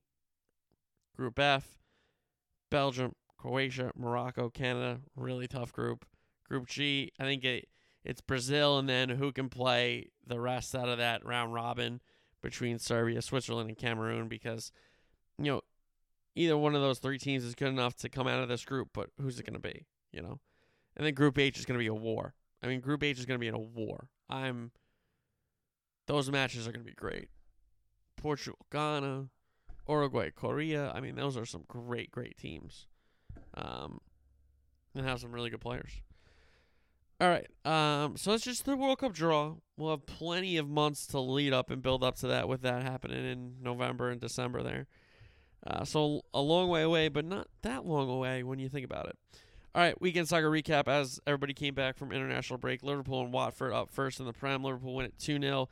[1.16, 1.78] Group F,
[2.70, 6.04] Belgium, Croatia, Morocco, Canada, really tough group.
[6.48, 7.68] Group G, I think it
[8.04, 12.00] it's Brazil and then who can play the rest out of that round robin
[12.42, 14.72] between Serbia, Switzerland, and Cameroon because
[15.38, 15.60] you know
[16.34, 18.88] either one of those three teams is good enough to come out of this group,
[18.92, 19.86] but who's it going to be?
[20.12, 20.40] You know,
[20.96, 22.34] and then Group H is going to be a war.
[22.62, 24.08] I mean, Group H is going to be in a war.
[24.28, 24.72] I'm.
[26.06, 27.28] Those matches are going to be great.
[28.16, 29.28] Portugal, Ghana,
[29.88, 30.90] Uruguay, Korea.
[30.92, 32.86] I mean, those are some great, great teams.
[33.54, 34.00] Um,
[34.94, 35.92] and have some really good players.
[37.22, 37.46] All right.
[37.64, 39.54] Um, so it's just the World Cup draw.
[39.76, 42.82] We'll have plenty of months to lead up and build up to that with that
[42.82, 44.88] happening in November and December there.
[45.64, 49.06] Uh, so a long way away, but not that long away when you think about
[49.06, 49.16] it.
[49.72, 52.82] All right, weekend soccer recap as everybody came back from international break.
[52.82, 54.64] Liverpool and Watford up first in the Prem.
[54.64, 55.68] Liverpool win it 2 0.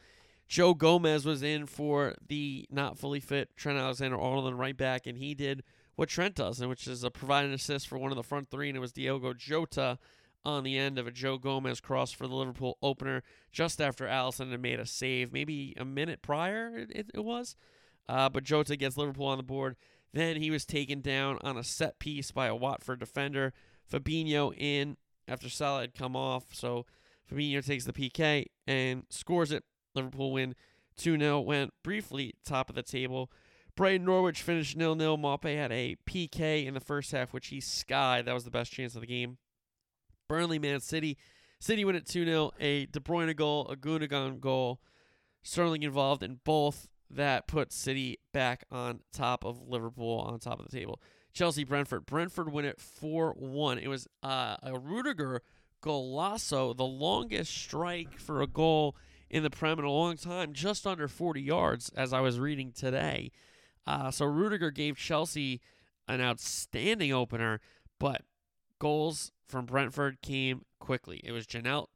[0.46, 5.18] Joe Gomez was in for the not fully fit Trent Alexander Arnold right back, and
[5.18, 5.64] he did
[5.96, 8.50] what Trent does, and which is a provide an assist for one of the front
[8.50, 9.98] three, and it was Diogo Jota
[10.44, 13.22] on the end of a Joe Gomez cross for the Liverpool opener
[13.52, 17.56] just after Alisson had made a save, maybe a minute prior it, it, was.
[18.08, 19.76] Uh, but Jota gets Liverpool on the board.
[20.12, 23.52] Then he was taken down on a set piece by a Watford defender.
[23.90, 24.96] Fabinho in
[25.28, 26.46] after Salah had come off.
[26.52, 26.86] So
[27.30, 29.64] Fabinho takes the PK and scores it.
[29.94, 30.54] Liverpool win
[30.96, 31.40] 2 0.
[31.40, 33.30] Went briefly top of the table.
[33.76, 35.16] Brighton Norwich finished 0 0.
[35.16, 38.26] Maupay had a PK in the first half, which he skied.
[38.26, 39.38] That was the best chance of the game.
[40.30, 41.18] Burnley, Man City.
[41.58, 42.52] City win at 2 0.
[42.60, 44.80] A De Bruyne goal, a Gundogan goal.
[45.42, 46.88] Sterling involved in both.
[47.10, 51.00] That puts City back on top of Liverpool, on top of the table.
[51.32, 52.06] Chelsea, Brentford.
[52.06, 53.78] Brentford win it 4 1.
[53.78, 55.42] It was uh, a Rudiger
[55.82, 58.94] golazo, the longest strike for a goal
[59.28, 62.70] in the Prem in a long time, just under 40 yards, as I was reading
[62.70, 63.32] today.
[63.84, 65.60] Uh, so Rudiger gave Chelsea
[66.06, 67.60] an outstanding opener,
[67.98, 68.22] but
[68.80, 71.20] goals from Brentford came quickly.
[71.22, 71.86] It was Janelt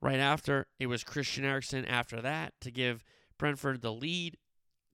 [0.00, 0.66] right after.
[0.78, 3.04] It was Christian Eriksen after that to give
[3.38, 4.38] Brentford the lead.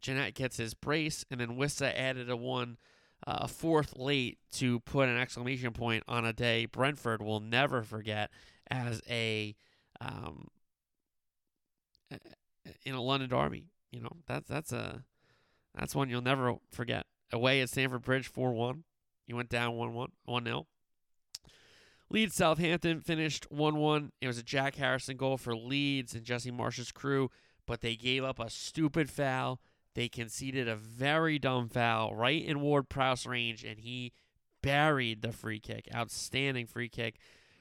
[0.03, 2.79] Janelt gets his brace, and then Wissa added a one,
[3.27, 7.83] uh, a fourth late to put an exclamation point on a day Brentford will never
[7.83, 8.31] forget
[8.71, 9.55] as a
[10.01, 10.49] um,
[12.85, 13.67] in a London derby.
[13.91, 15.05] You know that's that's a
[15.75, 17.07] that's one you'll never forget.
[17.33, 18.85] Away at Stamford Bridge, four one.
[19.27, 20.67] You went down one one one nil.
[22.09, 24.13] Leeds Southampton finished 1 1.
[24.21, 27.31] It was a Jack Harrison goal for Leeds and Jesse Marsch's crew,
[27.67, 29.61] but they gave up a stupid foul.
[29.95, 34.13] They conceded a very dumb foul right in Ward Prowse range, and he
[34.63, 35.89] buried the free kick.
[35.95, 37.17] Outstanding free kick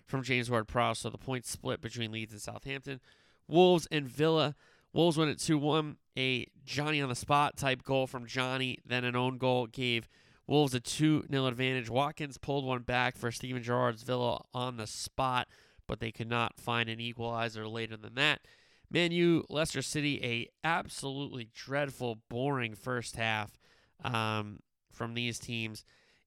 [0.06, 1.00] from James Ward Prowse.
[1.00, 3.00] So the points split between Leeds and Southampton.
[3.48, 4.56] Wolves and Villa.
[4.94, 5.98] Wolves win at 2 1.
[6.18, 10.08] A Johnny on the spot type goal from Johnny, then an own goal gave
[10.48, 11.90] Wolves a 2 0 advantage.
[11.90, 15.48] Watkins pulled one back for Steven Gerrard's Villa on the spot,
[15.88, 18.42] but they could not find an equalizer later than that.
[18.90, 23.58] Man U, Leicester City, a absolutely dreadful, boring first half
[24.04, 24.60] um,
[24.92, 25.84] from these teams.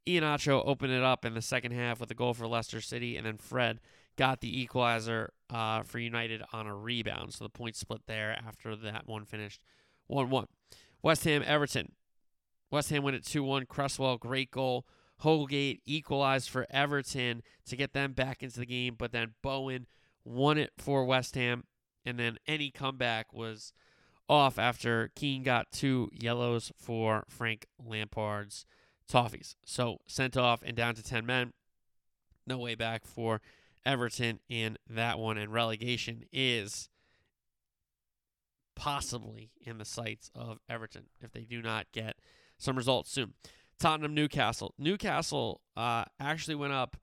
[0.06, 3.26] Iheanacho opened it up in the second half with a goal for Leicester City, and
[3.26, 3.80] then Fred
[4.16, 7.34] got the equalizer uh, for United on a rebound.
[7.34, 9.60] So the points split there after that one finished
[10.08, 10.46] 1 1.
[11.02, 11.92] West Ham Everton.
[12.70, 13.66] West Ham win at 2 1.
[13.66, 14.86] Cresswell, great goal.
[15.18, 19.86] Holgate equalized for Everton to get them back into the game, but then Bowen
[20.24, 21.64] won it for West Ham,
[22.04, 23.72] and then any comeback was
[24.28, 28.64] off after Keane got two yellows for Frank Lampard's
[29.10, 29.56] Toffees.
[29.64, 31.52] So sent off and down to 10 men.
[32.46, 33.40] No way back for
[33.84, 36.90] Everton in that one, and relegation is
[38.76, 42.16] possibly in the sights of Everton if they do not get
[42.58, 43.34] some results soon.
[43.78, 44.74] Tottenham Newcastle.
[44.78, 46.96] Newcastle uh, actually went up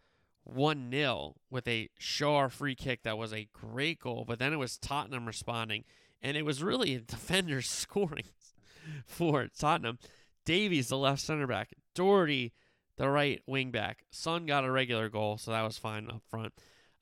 [0.44, 4.58] 1 0 with a Schär free kick that was a great goal, but then it
[4.58, 5.84] was Tottenham responding,
[6.22, 8.26] and it was really a defender scoring
[9.06, 10.00] for Tottenham.
[10.46, 12.54] Davies, the left center back, Doherty,
[12.98, 14.06] the right wing back.
[14.12, 16.54] Son got a regular goal, so that was fine up front.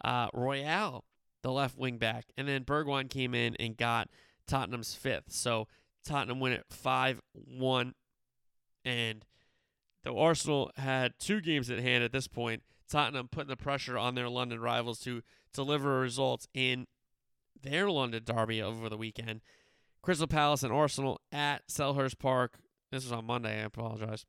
[0.04, 1.04] Uh, Royal,
[1.42, 4.10] the left wing back, and then Bergwijn came in and got
[4.48, 5.32] Tottenham's fifth.
[5.32, 5.68] So
[6.06, 7.94] Tottenham win it 5 1
[8.86, 9.26] and
[10.04, 12.64] the Arsenal had two games at hand at this point.
[12.90, 15.22] Tottenham putting the pressure on their London rivals to
[15.54, 16.88] deliver results in
[17.62, 19.42] their London derby over the weekend.
[20.02, 22.60] Crystal Palace and Arsenal at Selhurst Park.
[22.92, 23.62] This was on Monday.
[23.62, 24.26] I apologize.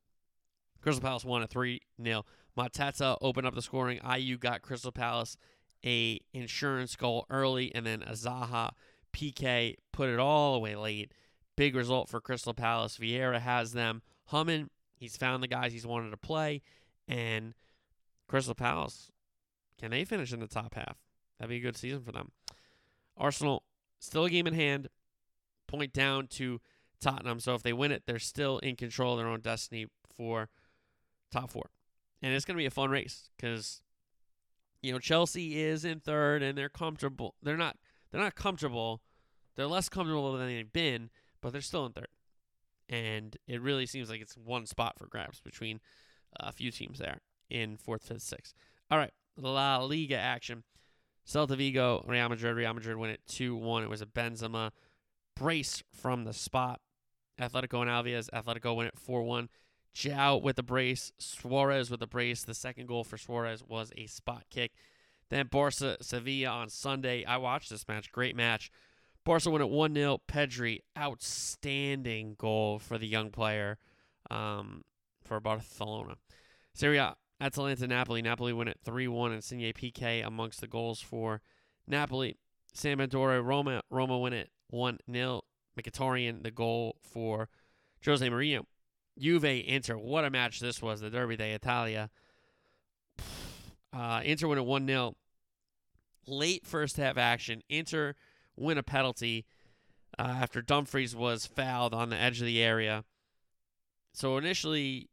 [0.81, 2.25] Crystal Palace won a 3 0.
[2.57, 3.99] Mateta opened up the scoring.
[3.99, 5.37] Ayew got Crystal Palace
[5.85, 8.71] a insurance goal early, and then a Zaha
[9.13, 11.11] PK put it all away late.
[11.55, 12.97] Big result for Crystal Palace.
[12.97, 14.69] Vieira has them humming.
[14.95, 16.61] He's found the guys he's wanted to play.
[17.07, 17.53] And
[18.27, 19.11] Crystal Palace,
[19.79, 20.97] can they finish in the top half?
[21.37, 22.31] That'd be a good season for them.
[23.17, 23.63] Arsenal,
[23.99, 24.89] still a game in hand.
[25.67, 26.61] Point down to
[26.99, 27.39] Tottenham.
[27.39, 30.49] So if they win it, they're still in control of their own destiny for
[31.31, 31.69] top four.
[32.21, 33.81] And it's going to be a fun race because,
[34.81, 37.35] you know, Chelsea is in third and they're comfortable.
[37.43, 37.77] They're not.
[38.11, 39.01] They're not comfortable.
[39.55, 41.09] They're less comfortable than they've been,
[41.41, 42.07] but they're still in third
[42.89, 45.79] and it really seems like it's one spot for grabs between
[46.39, 47.19] uh, a few teams there
[47.49, 48.53] in fourth, fifth, sixth.
[48.89, 50.63] All right, La Liga action.
[51.27, 52.55] Celta Vigo, Real Madrid.
[52.55, 53.83] Real Madrid win it 2 1.
[53.83, 54.71] It was a Benzema
[55.35, 56.81] brace from the spot.
[57.39, 58.29] Atletico and Alavés.
[58.29, 59.49] Atletico win it 4 1.
[59.95, 61.11] João with the brace.
[61.17, 62.43] Suarez with the brace.
[62.43, 64.73] The second goal for Suarez was a spot kick.
[65.29, 67.25] Then Barca Sevilla on Sunday.
[67.25, 68.11] I watched this match.
[68.11, 68.69] Great match.
[69.25, 70.21] Barca win at 1 0.
[70.27, 73.79] Pedri, outstanding goal for the young player
[74.29, 74.83] um,
[75.23, 76.15] for Barcelona.
[76.73, 78.21] Serie A, Atalanta Napoli.
[78.21, 81.41] Napoli win at 3 1, and Insigne PK amongst the goals for
[81.87, 82.37] Napoli.
[82.75, 83.81] Sampdoria Roma.
[83.89, 85.41] Roma win at 1 0.
[85.77, 87.49] Mkhitaryan, the goal for
[88.05, 88.65] Jose Mourinho.
[89.17, 89.95] Juve Inter.
[89.95, 91.01] What a match this was.
[91.01, 92.09] The Derby d'Italia.
[93.93, 95.15] Uh, Inter win at 1 0.
[96.27, 97.63] Late first half action.
[97.69, 98.13] Inter
[98.55, 99.45] win a penalty
[100.17, 103.03] uh, after Dumfries was fouled on the edge of the area.
[104.13, 105.09] So initially,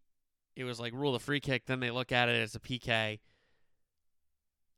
[0.55, 1.67] it was like rule the free kick.
[1.67, 3.19] Then they look at it as a PK.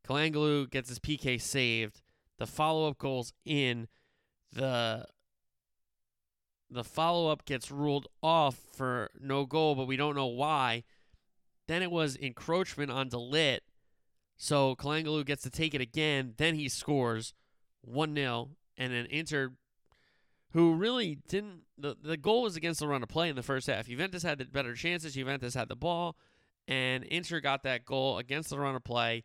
[0.07, 2.03] Calhanoglu gets his PK saved.
[2.39, 3.89] The follow up goes in.
[4.53, 5.07] The
[6.71, 10.85] the follow up gets ruled off for no goal, but we don't know why.
[11.69, 13.61] Then it was encroachment on De Ligt.
[14.37, 16.35] So Calhanoglu gets to take it again.
[16.37, 17.33] Then he scores.
[17.87, 19.53] 1 0, and then Inter,
[20.53, 21.63] who really didn't.
[21.77, 23.87] The, the goal was against the run of play in the first half.
[23.89, 25.15] Juventus had the better chances.
[25.15, 26.17] Juventus had the ball,
[26.69, 29.25] and Inter got that goal against the run of play.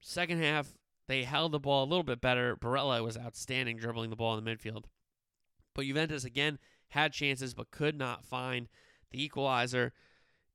[0.00, 0.72] Second half,
[1.08, 2.56] they held the ball a little bit better.
[2.56, 4.84] Barella was outstanding dribbling the ball in the midfield.
[5.74, 6.58] But Juventus, again,
[6.88, 8.68] had chances but could not find
[9.10, 9.92] the equalizer.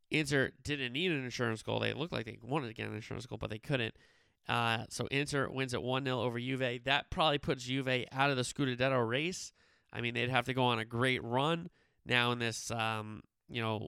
[0.10, 1.80] Inter didn't need an insurance goal.
[1.80, 3.96] They looked like they wanted to get an insurance goal, but they couldn't.
[4.48, 6.84] Uh, so Inter wins at 1 0 over Juve.
[6.86, 9.52] That probably puts Juve out of the Scudetto race.
[9.92, 11.70] I mean, they'd have to go on a great run
[12.06, 13.88] now in this, um, you know,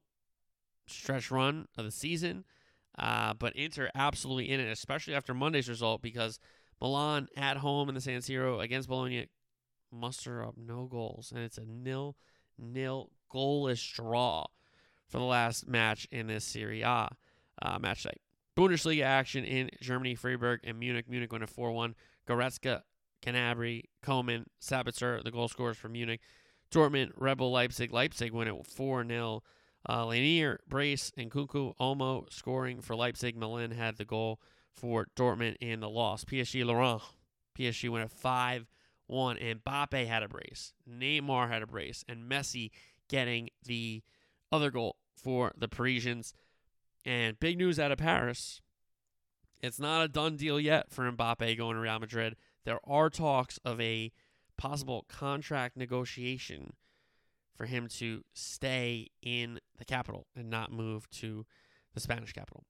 [0.87, 2.45] stretch run of the season.
[2.97, 6.39] Uh, but Inter absolutely in it, especially after Monday's result, because
[6.81, 9.27] Milan at home in the San Siro against Bologna
[9.91, 12.15] muster up no goals, and it's a nil
[12.57, 14.45] nil goalless draw
[15.07, 17.09] for the last match in this Serie A
[17.61, 18.17] uh, match day.
[18.57, 21.07] Bundesliga action in Germany, Freiburg and Munich.
[21.07, 21.95] Munich win a 4 1.
[22.27, 22.81] Goretzka,
[23.23, 26.21] Gnabry, Coman, Sabitzer, the goal scorers for Munich.
[26.71, 27.93] Dortmund, Rebel Leipzig.
[27.93, 29.43] Leipzig win it 4 0.
[29.87, 33.39] Uh, Laimer, Brace, and Nkunku Olmo scoring for Leipzig.
[33.39, 34.41] Malen had the goal
[34.73, 36.25] for Dortmund in the loss.
[36.25, 37.03] PSG Lorient.
[37.57, 38.67] PSG win a 5
[39.05, 39.37] 1.
[39.37, 40.73] And Mbappe had a brace.
[40.89, 42.03] Neymar had a brace.
[42.09, 42.71] And Messi
[43.07, 44.01] getting the
[44.51, 46.33] other goal for the Parisians.
[47.07, 48.61] And big news out of Paris.
[49.61, 52.35] It's not a done deal yet for Mbappe going to Real Madrid.
[52.65, 54.11] There are talks of a
[54.57, 56.73] possible contract negotiation
[57.55, 61.45] for him to stay in the capital and not move to
[61.93, 62.65] the Spanish capital.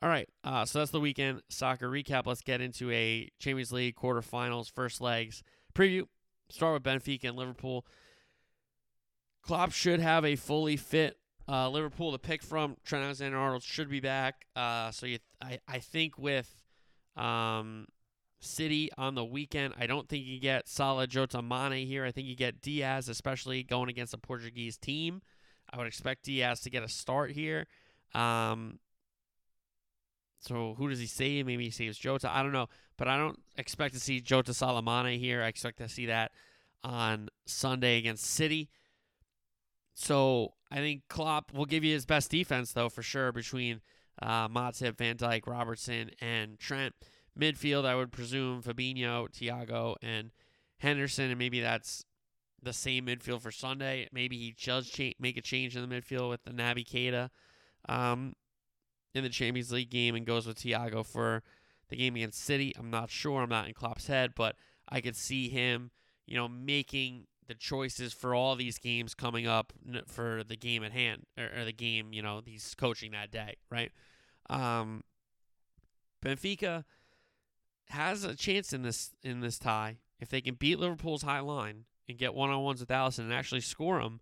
[0.00, 2.22] All right, uh, so that's the weekend soccer recap.
[2.24, 5.42] Let's get into a Champions League quarterfinals, first legs
[5.74, 6.06] preview.
[6.48, 7.84] Start with Benfica and Liverpool.
[9.42, 11.18] Klopp should have a fully fit
[11.48, 12.76] uh, Liverpool to pick from.
[12.84, 14.46] Trent Alexander-Arnold should be back.
[14.56, 16.62] Uh, so you, I, I think with
[17.16, 17.86] um,
[18.40, 22.04] City on the weekend, I don't think you get Salah Jota Mane here.
[22.04, 25.22] I think you get Diaz, especially going against a Portuguese team.
[25.70, 27.66] I would expect Diaz to get a start here.
[28.14, 28.78] Um,
[30.40, 31.46] so who does he save?
[31.46, 32.30] Maybe he saves Jota.
[32.30, 35.42] I don't know, but I don't expect to see Jota Salah Mane here.
[35.42, 36.32] I expect to see that
[36.82, 38.68] on Sunday against City.
[39.94, 43.80] So I think Klopp will give you his best defense, though, for sure, between
[44.20, 46.94] uh, Matip, Van Dijk, Robertson, and Trent.
[47.38, 50.30] Midfield, I would presume Fabinho, Thiago, and
[50.78, 52.04] Henderson, and maybe that's
[52.62, 54.08] the same midfield for Sunday.
[54.12, 57.30] Maybe he does cha- make a change in the midfield with the Naby Keita.
[57.88, 58.34] Um,
[59.14, 61.42] in the Champions League game and goes with Thiago for
[61.88, 62.74] the game against City.
[62.76, 63.42] I'm not sure.
[63.42, 64.56] I'm not in Klopp's head, but
[64.88, 65.90] I could see him,
[66.26, 69.72] you know, making the choices for all these games coming up
[70.06, 73.56] for the game at hand or, or the game, you know, he's coaching that day,
[73.70, 73.92] right?
[74.48, 75.02] Um,
[76.24, 76.84] Benfica
[77.88, 81.84] has a chance in this in this tie if they can beat Liverpool's high line
[82.08, 84.20] and get one on ones with Alisson and actually score them.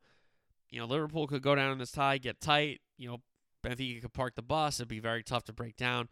[0.69, 3.19] You know, Liverpool could go down in this tie, get tight, you know,
[3.63, 4.81] Benfica could park the bus.
[4.81, 6.09] It'd be very tough to break down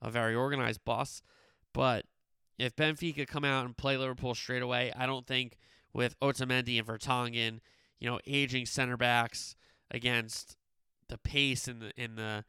[0.00, 1.22] a very organized bus.
[1.72, 2.06] But
[2.58, 5.56] if Benfica come out and play Liverpool straight away, I don't think
[5.94, 7.60] with Otamendi and Vertonghen,
[7.98, 9.56] you know, aging center backs
[9.90, 10.56] against
[11.08, 12.44] the pace and the in the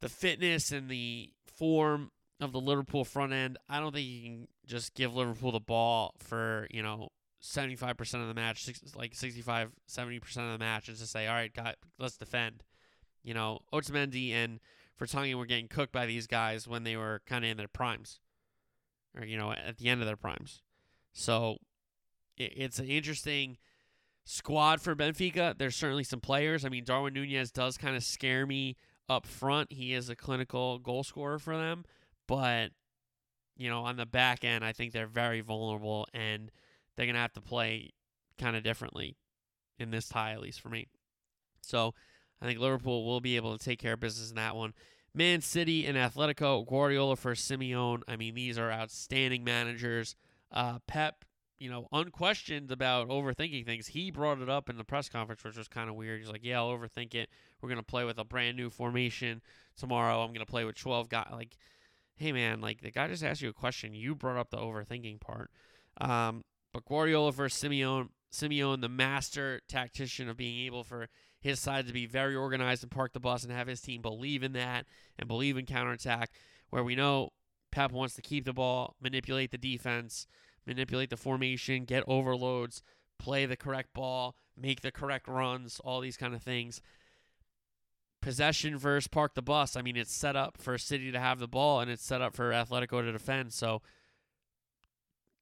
[0.00, 4.48] the fitness and the form of the Liverpool front end, I don't think you can
[4.66, 7.08] just give Liverpool the ball for, you know,
[7.42, 11.52] 75% of the match, like 65, 70% of the match and just say, all right,
[11.52, 12.62] got, let's defend.
[13.22, 14.60] You know, Otamendi and
[15.00, 18.20] Vertonghen were getting cooked by these guys when they were kind of in their primes,
[19.16, 20.62] or you know, at the end of their primes.
[21.12, 21.58] So
[22.38, 23.58] it's an interesting
[24.24, 25.56] squad for Benfica.
[25.56, 26.64] There's certainly some players.
[26.64, 28.76] I mean, Darwin Nunez does kind of scare me
[29.08, 29.72] up front.
[29.72, 31.84] He is a clinical goal scorer for them,
[32.26, 32.70] but
[33.56, 36.50] you know, on the back end, I think they're very vulnerable and
[36.96, 37.90] they're gonna have to play
[38.38, 39.16] kind of differently
[39.78, 40.88] in this tie, at least for me.
[41.62, 41.94] So
[42.40, 44.74] I think Liverpool will be able to take care of business in that one.
[45.14, 48.02] Man City and Atletico, Guardiola for Simeone.
[48.06, 50.14] I mean, these are outstanding managers.
[50.52, 51.24] Uh, Pep,
[51.58, 53.88] you know, unquestioned about overthinking things.
[53.88, 56.20] He brought it up in the press conference, which was kind of weird.
[56.20, 57.30] He's like, "Yeah, I'll overthink it.
[57.60, 59.42] We're gonna play with a brand new formation
[59.76, 60.22] tomorrow.
[60.22, 61.56] I'm gonna play with 12 guys." Like,
[62.16, 63.94] hey man, like the guy just asked you a question.
[63.94, 65.50] You brought up the overthinking part.
[66.00, 68.10] Um, but Guardiola versus Simeone.
[68.32, 71.08] Simeone, the master tactician of being able for
[71.40, 74.42] his side to be very organized and park the bus and have his team believe
[74.42, 74.86] in that
[75.18, 76.30] and believe in counterattack,
[76.70, 77.30] where we know
[77.70, 80.26] Pep wants to keep the ball, manipulate the defense,
[80.68, 82.82] manipulate the formation, get overloads,
[83.18, 86.80] play the correct ball, make the correct runs, all these kind of things.
[88.20, 89.76] Possession versus park the bus.
[89.76, 92.34] I mean, it's set up for City to have the ball and it's set up
[92.34, 93.52] for Atletico to defend.
[93.52, 93.82] So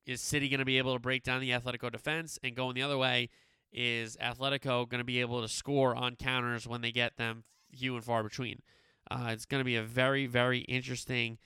[0.06, 2.82] is City going to be able to break down the Atletico defense and going the
[2.82, 3.28] other way?
[3.76, 7.94] is Atletico going to be able to score on counters when they get them few
[7.94, 8.62] and far between.
[9.10, 11.38] Uh, it's going to be a very, very interesting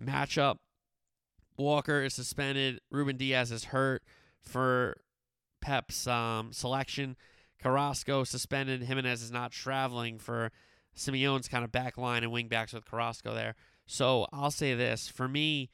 [0.00, 0.56] matchup.
[1.58, 2.80] Walker is suspended.
[2.90, 4.02] Ruben Dias is hurt
[4.40, 5.00] for
[5.60, 7.16] Pep's um, selection.
[7.60, 8.82] Carrasco suspended.
[8.82, 10.50] Giménez is not traveling for
[10.96, 13.54] Simeone's kind of back line and wing backs with Carrasco there.
[13.86, 15.70] So I'll say this for me,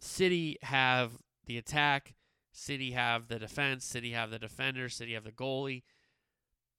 [0.00, 2.14] City have the attack,
[2.52, 5.82] City have the defense, City have the defender, City have the goalie.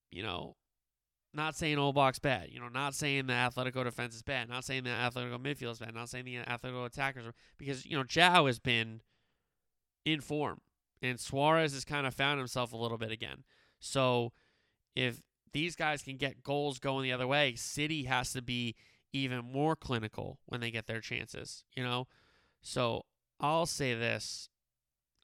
[0.09, 0.55] You know,
[1.38, 2.49] not saying old bad.
[2.51, 4.49] You know, not saying the Atletico defense is bad.
[4.49, 5.93] Not saying the Atletico midfield is bad.
[5.93, 9.01] Not saying the Atletico attackers are because you know João has been
[10.03, 10.61] in form
[11.01, 13.43] and Suarez has kind of found himself a little bit again.
[13.79, 14.33] So
[14.95, 15.21] if
[15.53, 18.75] these guys can get goals going the other way, City has to be
[19.13, 21.63] even more clinical when they get their chances.
[21.75, 22.07] You know,
[22.61, 23.05] so
[23.39, 24.49] I'll say this.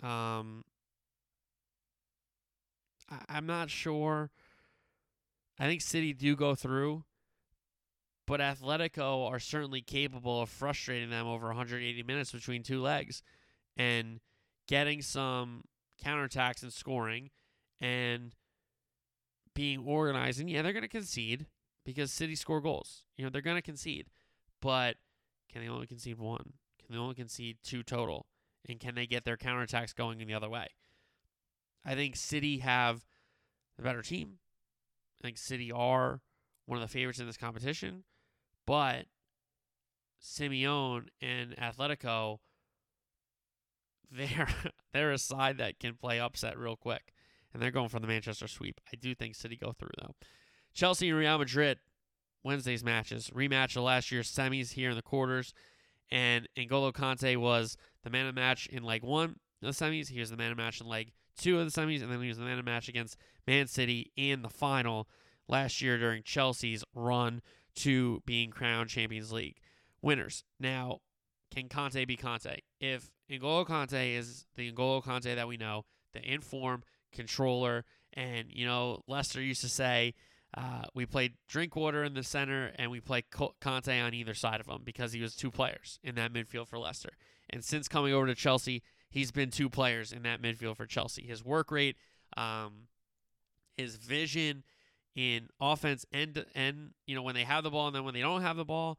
[0.03, 0.63] Um,
[3.09, 4.29] I, I'm not sure.
[5.59, 7.03] I think City do go through,
[8.25, 13.21] but Atletico are certainly capable of frustrating them over 180 minutes between two legs
[13.77, 14.19] and
[14.67, 15.63] getting some
[16.03, 17.29] counterattacks and scoring
[17.79, 18.33] and
[19.53, 20.39] being organized.
[20.39, 21.47] And yeah, they're going to concede
[21.85, 23.03] because City score goals.
[23.17, 24.07] You know, they're going to concede,
[24.61, 24.95] but
[25.51, 26.53] can they only concede one?
[26.79, 28.27] Can they only concede two total?
[28.67, 30.67] And can they get their counterattacks going in the other way?
[31.85, 33.05] I think City have
[33.75, 34.39] the better team.
[35.23, 36.19] I think City are
[36.65, 38.03] one of the favorites in this competition,
[38.67, 39.05] but
[40.21, 42.39] Simeone and Atletico,
[44.11, 44.49] they're
[44.93, 47.13] they're a side that can play upset real quick,
[47.53, 48.81] and they're going for the Manchester sweep.
[48.91, 50.15] I do think City go through though.
[50.73, 51.79] Chelsea and Real Madrid,
[52.43, 55.53] Wednesday's matches rematch of last year's semis here in the quarters,
[56.11, 60.09] and N'Golo Kante was the man of the match in leg one of the semis.
[60.09, 62.21] He was the man of the match in leg two of the semis, and then
[62.21, 63.17] he was the man of match against
[63.47, 65.07] Man City in the final
[65.47, 67.41] last year during Chelsea's run
[67.75, 69.57] to being crowned Champions League
[70.01, 70.43] winners.
[70.59, 70.99] Now,
[71.53, 72.59] can Kante be Kante?
[72.79, 78.65] If N'Golo Kante is the N'Golo Kante that we know, the inform controller, and you
[78.65, 80.13] know Leicester used to say
[80.55, 84.67] uh, we played Drinkwater in the center and we played Kante on either side of
[84.67, 87.13] him because he was two players in that midfield for Leicester.
[87.49, 91.21] And since coming over to Chelsea, he's been two players in that midfield for Chelsea.
[91.21, 91.95] His work rate,
[92.35, 92.87] um,
[93.77, 94.63] his vision
[95.15, 98.21] in offense and and you know when they have the ball and then when they
[98.21, 98.97] don't have the ball,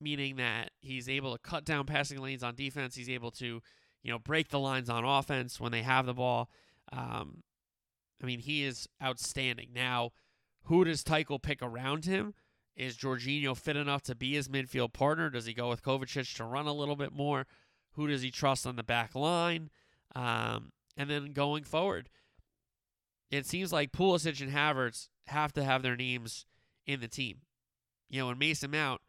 [0.00, 2.96] meaning that he's able to cut down passing lanes on defense.
[2.96, 3.62] He's able to
[4.02, 6.50] you know break the lines on offense when they have the ball.
[6.92, 7.44] Um,
[8.20, 9.68] I mean, he is outstanding.
[9.72, 10.10] Now,
[10.64, 12.34] who does Tuchel pick around him?
[12.76, 15.30] Is Jorginho fit enough to be his midfield partner?
[15.30, 17.46] Does he go with Kovacic to run a little bit more?
[17.94, 19.70] Who does he trust on the back line?
[20.14, 22.08] Um, and then going forward,
[23.30, 26.46] it seems like Pulisic and Havertz have to have their names
[26.86, 27.38] in the team.
[28.08, 29.00] You know, and Mason Mount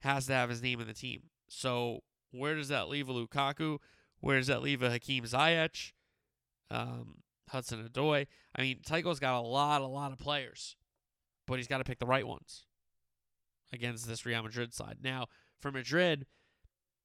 [0.00, 1.22] has to have his name in the team.
[1.48, 3.78] So where does that leave a Lukaku?
[4.20, 5.92] Where does that leave a Hakim Ziyech?
[6.70, 7.18] Um,
[7.48, 8.26] Hudson Odoi.
[8.54, 10.76] I mean, Tuchel's got a lot, a lot of players,
[11.46, 12.66] but he's got to pick the right ones
[13.72, 14.98] against this Real Madrid side.
[15.02, 15.26] Now,
[15.60, 16.26] for Madrid,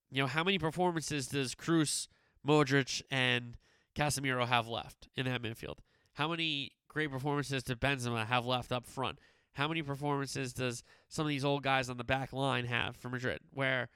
[0.10, 2.08] you know, how many performances does Kroos,
[2.48, 3.58] Modric, and
[3.96, 5.80] Casemiro have left in that midfield?
[6.14, 9.20] How many great performances does Benzema have left up front?
[9.54, 13.10] How many performances does some of these old guys on the back line have for
[13.10, 13.40] Madrid?
[13.52, 13.90] Where,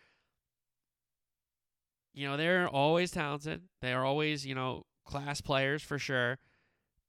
[2.13, 3.63] you know, they're always talented.
[3.81, 6.39] They are always, you know, class players for sure.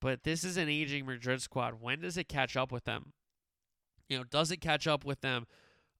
[0.00, 1.80] But this is an aging Madrid squad.
[1.80, 3.12] When does it catch up with them?
[4.08, 5.46] You know, does it catch up with them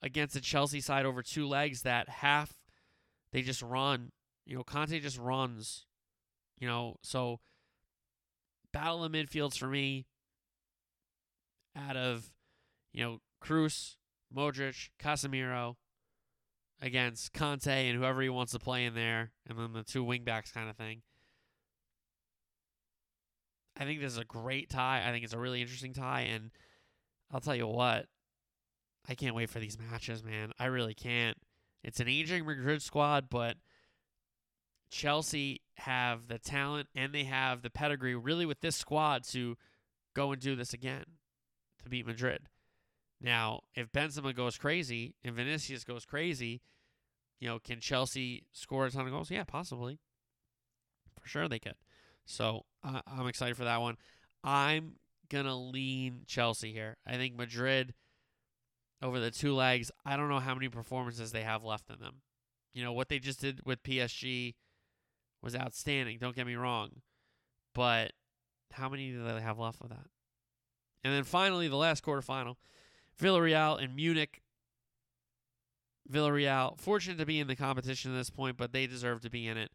[0.02, 2.61] against the Chelsea side over two legs that half
[3.32, 4.12] they just run?
[4.46, 5.86] You know, Kante just runs.
[6.59, 7.40] You know, so
[8.72, 10.06] battle of midfields for me
[11.76, 12.30] out of,
[12.92, 13.96] you know, Kroos,
[14.34, 15.76] Modric, Casemiro
[16.80, 20.52] against Kante and whoever he wants to play in there, and then the two wingbacks
[20.52, 21.02] kind of thing.
[23.76, 25.02] I think this is a great tie.
[25.06, 26.50] I think it's a really interesting tie, and
[27.30, 28.06] I'll tell you what,
[29.09, 30.52] I can't wait for these matches, man.
[30.59, 31.38] I really can't.
[31.82, 33.56] It's an aging Madrid squad, but
[34.90, 39.56] Chelsea have the talent and they have the pedigree, really, with this squad to
[40.14, 41.04] go and do this again
[41.82, 42.48] to beat Madrid.
[43.20, 46.60] Now, if Benzema goes crazy and Vinicius goes crazy,
[47.40, 49.30] you know, can Chelsea score a ton of goals?
[49.30, 49.98] Yeah, possibly.
[51.20, 51.76] For sure they could.
[52.24, 53.96] So uh, I'm excited for that one.
[54.44, 54.96] I'm
[55.28, 56.96] going to lean Chelsea here.
[57.06, 57.94] I think Madrid
[59.02, 62.22] over the two legs, I don't know how many performances they have left in them.
[62.72, 64.54] You know, what they just did with PSG
[65.42, 66.18] was outstanding.
[66.18, 66.90] Don't get me wrong.
[67.74, 68.12] But
[68.72, 70.06] how many do they have left of that?
[71.04, 72.56] And then finally, the last quarterfinal
[73.20, 74.40] Villarreal and Munich.
[76.10, 79.46] Villarreal, fortunate to be in the competition at this point, but they deserve to be
[79.46, 79.70] in it.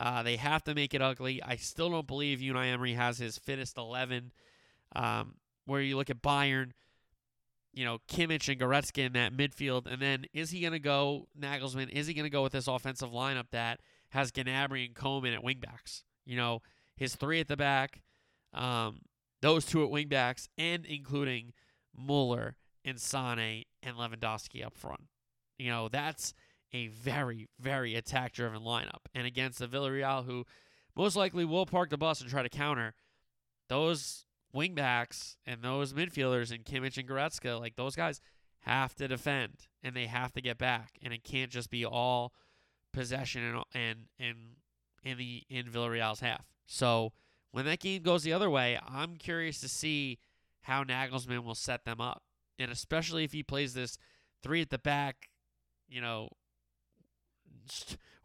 [0.00, 1.42] Uh, they have to make it ugly.
[1.42, 4.32] I still don't believe Unai Emery has his fittest 11.
[4.94, 5.34] Um,
[5.66, 6.70] where you look at Bayern,
[7.72, 9.86] you know, Kimmich and Goretzka in that midfield.
[9.90, 12.68] And then is he going to go, Nagelsmann, is he going to go with this
[12.68, 13.80] offensive lineup that
[14.10, 16.02] has Gnabry and Coman at wingbacks?
[16.24, 16.62] You know,
[16.96, 18.02] his three at the back,
[18.52, 19.00] um,
[19.40, 21.52] those two at wingbacks, and including
[21.96, 25.08] Muller and Sane and Lewandowski up front.
[25.58, 26.34] You know, that's
[26.72, 29.06] a very, very attack driven lineup.
[29.14, 30.44] And against the Villarreal, who
[30.96, 32.94] most likely will park the bus and try to counter,
[33.68, 38.20] those wingbacks and those midfielders and Kimmich and Goretzka, like those guys
[38.60, 40.98] have to defend and they have to get back.
[41.02, 42.32] And it can't just be all
[42.92, 44.36] possession and and and
[45.04, 46.46] in the in Villarreal's half.
[46.66, 47.12] So
[47.50, 50.18] when that game goes the other way, I'm curious to see
[50.62, 52.22] how Nagelsmann will set them up.
[52.58, 53.98] And especially if he plays this
[54.42, 55.28] three at the back,
[55.88, 56.28] you know,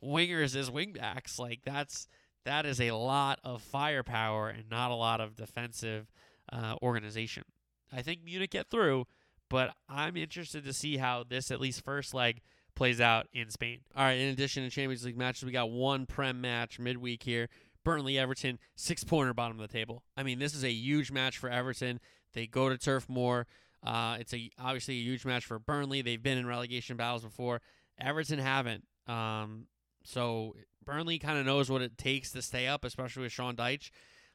[0.04, 2.08] wingers as wingbacks, like that's
[2.48, 6.10] that is a lot of firepower and not a lot of defensive
[6.52, 7.44] uh, organization.
[7.92, 9.06] I think Munich get through,
[9.50, 12.42] but I'm interested to see how this at least first leg
[12.74, 13.82] plays out in Spain.
[13.96, 17.50] All right, in addition to Champions League matches, we got one Prem match midweek here.
[17.84, 20.04] Burnley Everton, six pointer bottom of the table.
[20.16, 22.00] I mean, this is a huge match for Everton.
[22.34, 23.46] They go to Turf Moor.
[23.86, 26.02] Uh, it's a obviously a huge match for Burnley.
[26.02, 27.62] They've been in relegation battles before.
[28.00, 28.86] Everton haven't.
[29.08, 29.68] Um,
[30.04, 30.56] so
[30.88, 33.92] Burnley kind of knows what it takes to stay up, especially with Sean Dyche.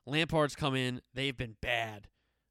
[0.06, 1.00] Lampard's come in.
[1.14, 2.08] They've been bad.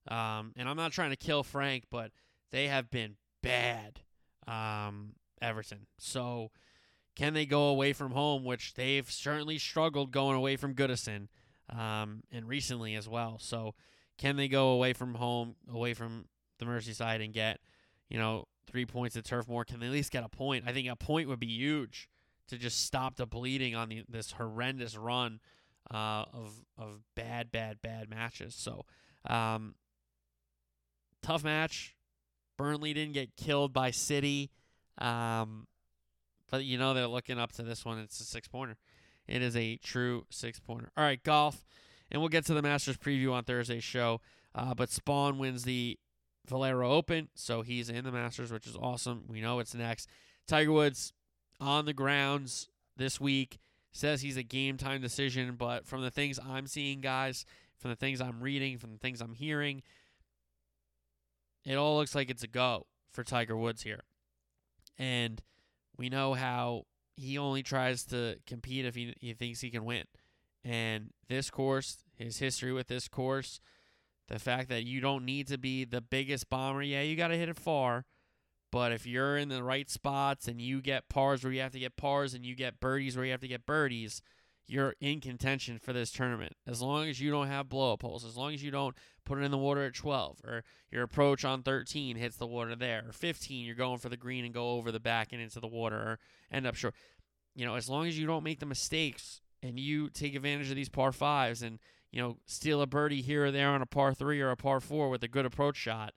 [0.08, 2.12] Um, and I'm not trying to kill Frank, but
[2.52, 4.02] they have been bad.
[4.48, 5.86] Um, Everton.
[6.00, 6.50] So
[7.16, 11.28] can they go away from home, which they've certainly struggled going away from Goodison
[11.70, 13.38] um, and recently as well.
[13.40, 13.76] So
[14.18, 16.26] can they go away from home, away from
[16.58, 17.60] the Merseyside and get,
[18.10, 19.64] you know, three points at Turf Moor?
[19.64, 20.66] Can they at least get a point?
[20.68, 22.10] I think a point would be huge
[22.52, 25.40] to just stop the bleeding on the, this horrendous run
[25.90, 28.54] uh, of of bad, bad, bad matches.
[28.56, 28.86] So
[29.26, 29.76] um,
[31.24, 31.96] tough match.
[32.58, 34.52] Burnley didn't get killed by City.
[34.98, 35.66] Um,
[36.52, 38.00] but you know they're looking up to this one.
[38.00, 38.76] It's a six pointer.
[39.28, 40.92] It is a true six pointer.
[40.98, 41.66] All right, golf,
[42.12, 44.20] and we'll get to the Masters preview on Thursday's show.
[44.54, 45.98] Uh, but Spaun wins the
[46.46, 49.24] Valero Open, so he's in the Masters, which is awesome.
[49.30, 50.10] We know it's next.
[50.46, 51.14] Tiger Woods
[51.62, 52.68] on the grounds
[52.98, 53.60] this week
[53.94, 57.46] says he's a game time decision, but from the things I'm seeing, guys,
[57.78, 59.84] from the things I'm reading, from the things I'm hearing,
[61.66, 64.02] it all looks like it's a go for Tiger Woods here.
[64.98, 65.42] And
[65.98, 66.86] we know how
[67.16, 70.06] he only tries to compete if he, he thinks he can win.
[70.64, 73.60] And this course, his history with this course,
[74.28, 77.38] the fact that you don't need to be the biggest bomber, yeah, you got to
[77.38, 78.06] hit it far.
[78.72, 81.80] But if you're in the right spots and you get pars where you have to
[81.80, 84.22] get pars and you get birdies where you have to get birdies,
[84.66, 86.54] you're in contention for this tournament.
[86.66, 88.96] As long as you don't have blow up holes, as long as you don't
[89.26, 92.74] put it in the water at 12, or your approach on 13 hits the water
[92.76, 95.60] there, or 15, you're going for the green and go over the back and into
[95.60, 96.20] the water, or
[96.50, 96.96] end up short.
[97.54, 100.78] You know, as long as you don't make the mistakes and you take advantage of
[100.78, 101.80] these par fives and,
[102.10, 104.80] you know, steal a birdie here or there on a par three or a par
[104.80, 106.14] four with a good approach shot,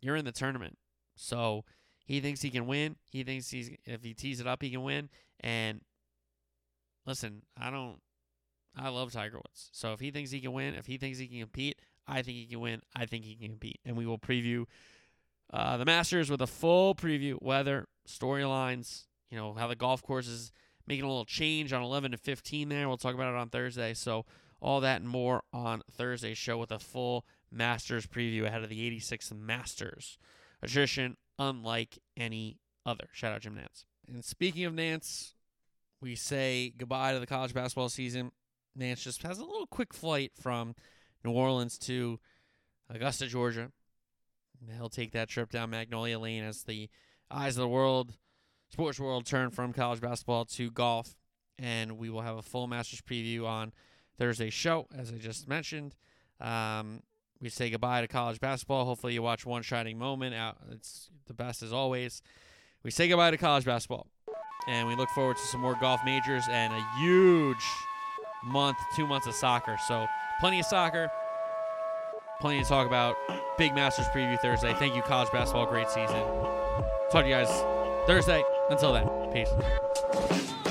[0.00, 0.78] you're in the tournament.
[1.16, 1.64] So
[2.04, 2.96] he thinks he can win.
[3.10, 5.08] He thinks he's if he tees it up, he can win.
[5.40, 5.80] And
[7.06, 8.00] listen, I don't.
[8.76, 9.70] I love Tiger Woods.
[9.72, 12.36] So if he thinks he can win, if he thinks he can compete, I think
[12.38, 12.82] he can win.
[12.94, 13.80] I think he can compete.
[13.84, 14.66] And we will preview
[15.52, 20.26] uh, the Masters with a full preview, weather, storylines, you know, how the golf course
[20.26, 20.50] is
[20.86, 22.88] making a little change on 11 to 15 there.
[22.88, 23.94] We'll talk about it on Thursday.
[23.94, 24.26] So
[24.60, 28.84] all that and more on Thursday's show with a full Masters preview ahead of the
[28.84, 30.18] 86 Masters.
[30.64, 33.08] A tradition unlike any other.
[33.12, 33.84] Shout out Jim Nantz.
[34.08, 35.34] And speaking of Nantz,
[36.00, 38.32] we say goodbye to the college basketball season.
[38.78, 40.74] Nantz just has a little quick flight from
[41.22, 42.18] New Orleans to
[42.88, 43.72] Augusta, Georgia.
[44.58, 46.88] And He'll take that trip down Magnolia Lane as the
[47.30, 48.14] eyes of the world,
[48.70, 51.14] sports world, turn from college basketball to golf.
[51.58, 53.74] And we will have a full Masters preview on
[54.18, 55.94] Thursday's show, as I just mentioned.
[56.40, 57.02] Um,
[57.44, 58.86] we say goodbye to college basketball.
[58.86, 60.34] Hopefully, you watch one shining moment.
[60.34, 62.22] Out, it's the best as always.
[62.82, 64.06] We say goodbye to college basketball,
[64.66, 67.62] and we look forward to some more golf majors and a huge
[68.44, 69.76] month, two months of soccer.
[69.86, 70.06] So,
[70.40, 71.10] plenty of soccer,
[72.40, 73.14] plenty to talk about.
[73.58, 74.72] Big Masters preview Thursday.
[74.78, 75.66] Thank you, college basketball.
[75.66, 76.16] Great season.
[77.12, 77.50] Talk to you guys
[78.06, 78.42] Thursday.
[78.70, 80.63] Until then, peace.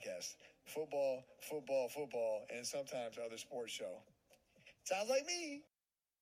[0.00, 0.36] Podcast.
[0.64, 4.02] Football, football, football, and sometimes other sports show.
[4.84, 5.62] Sounds like me.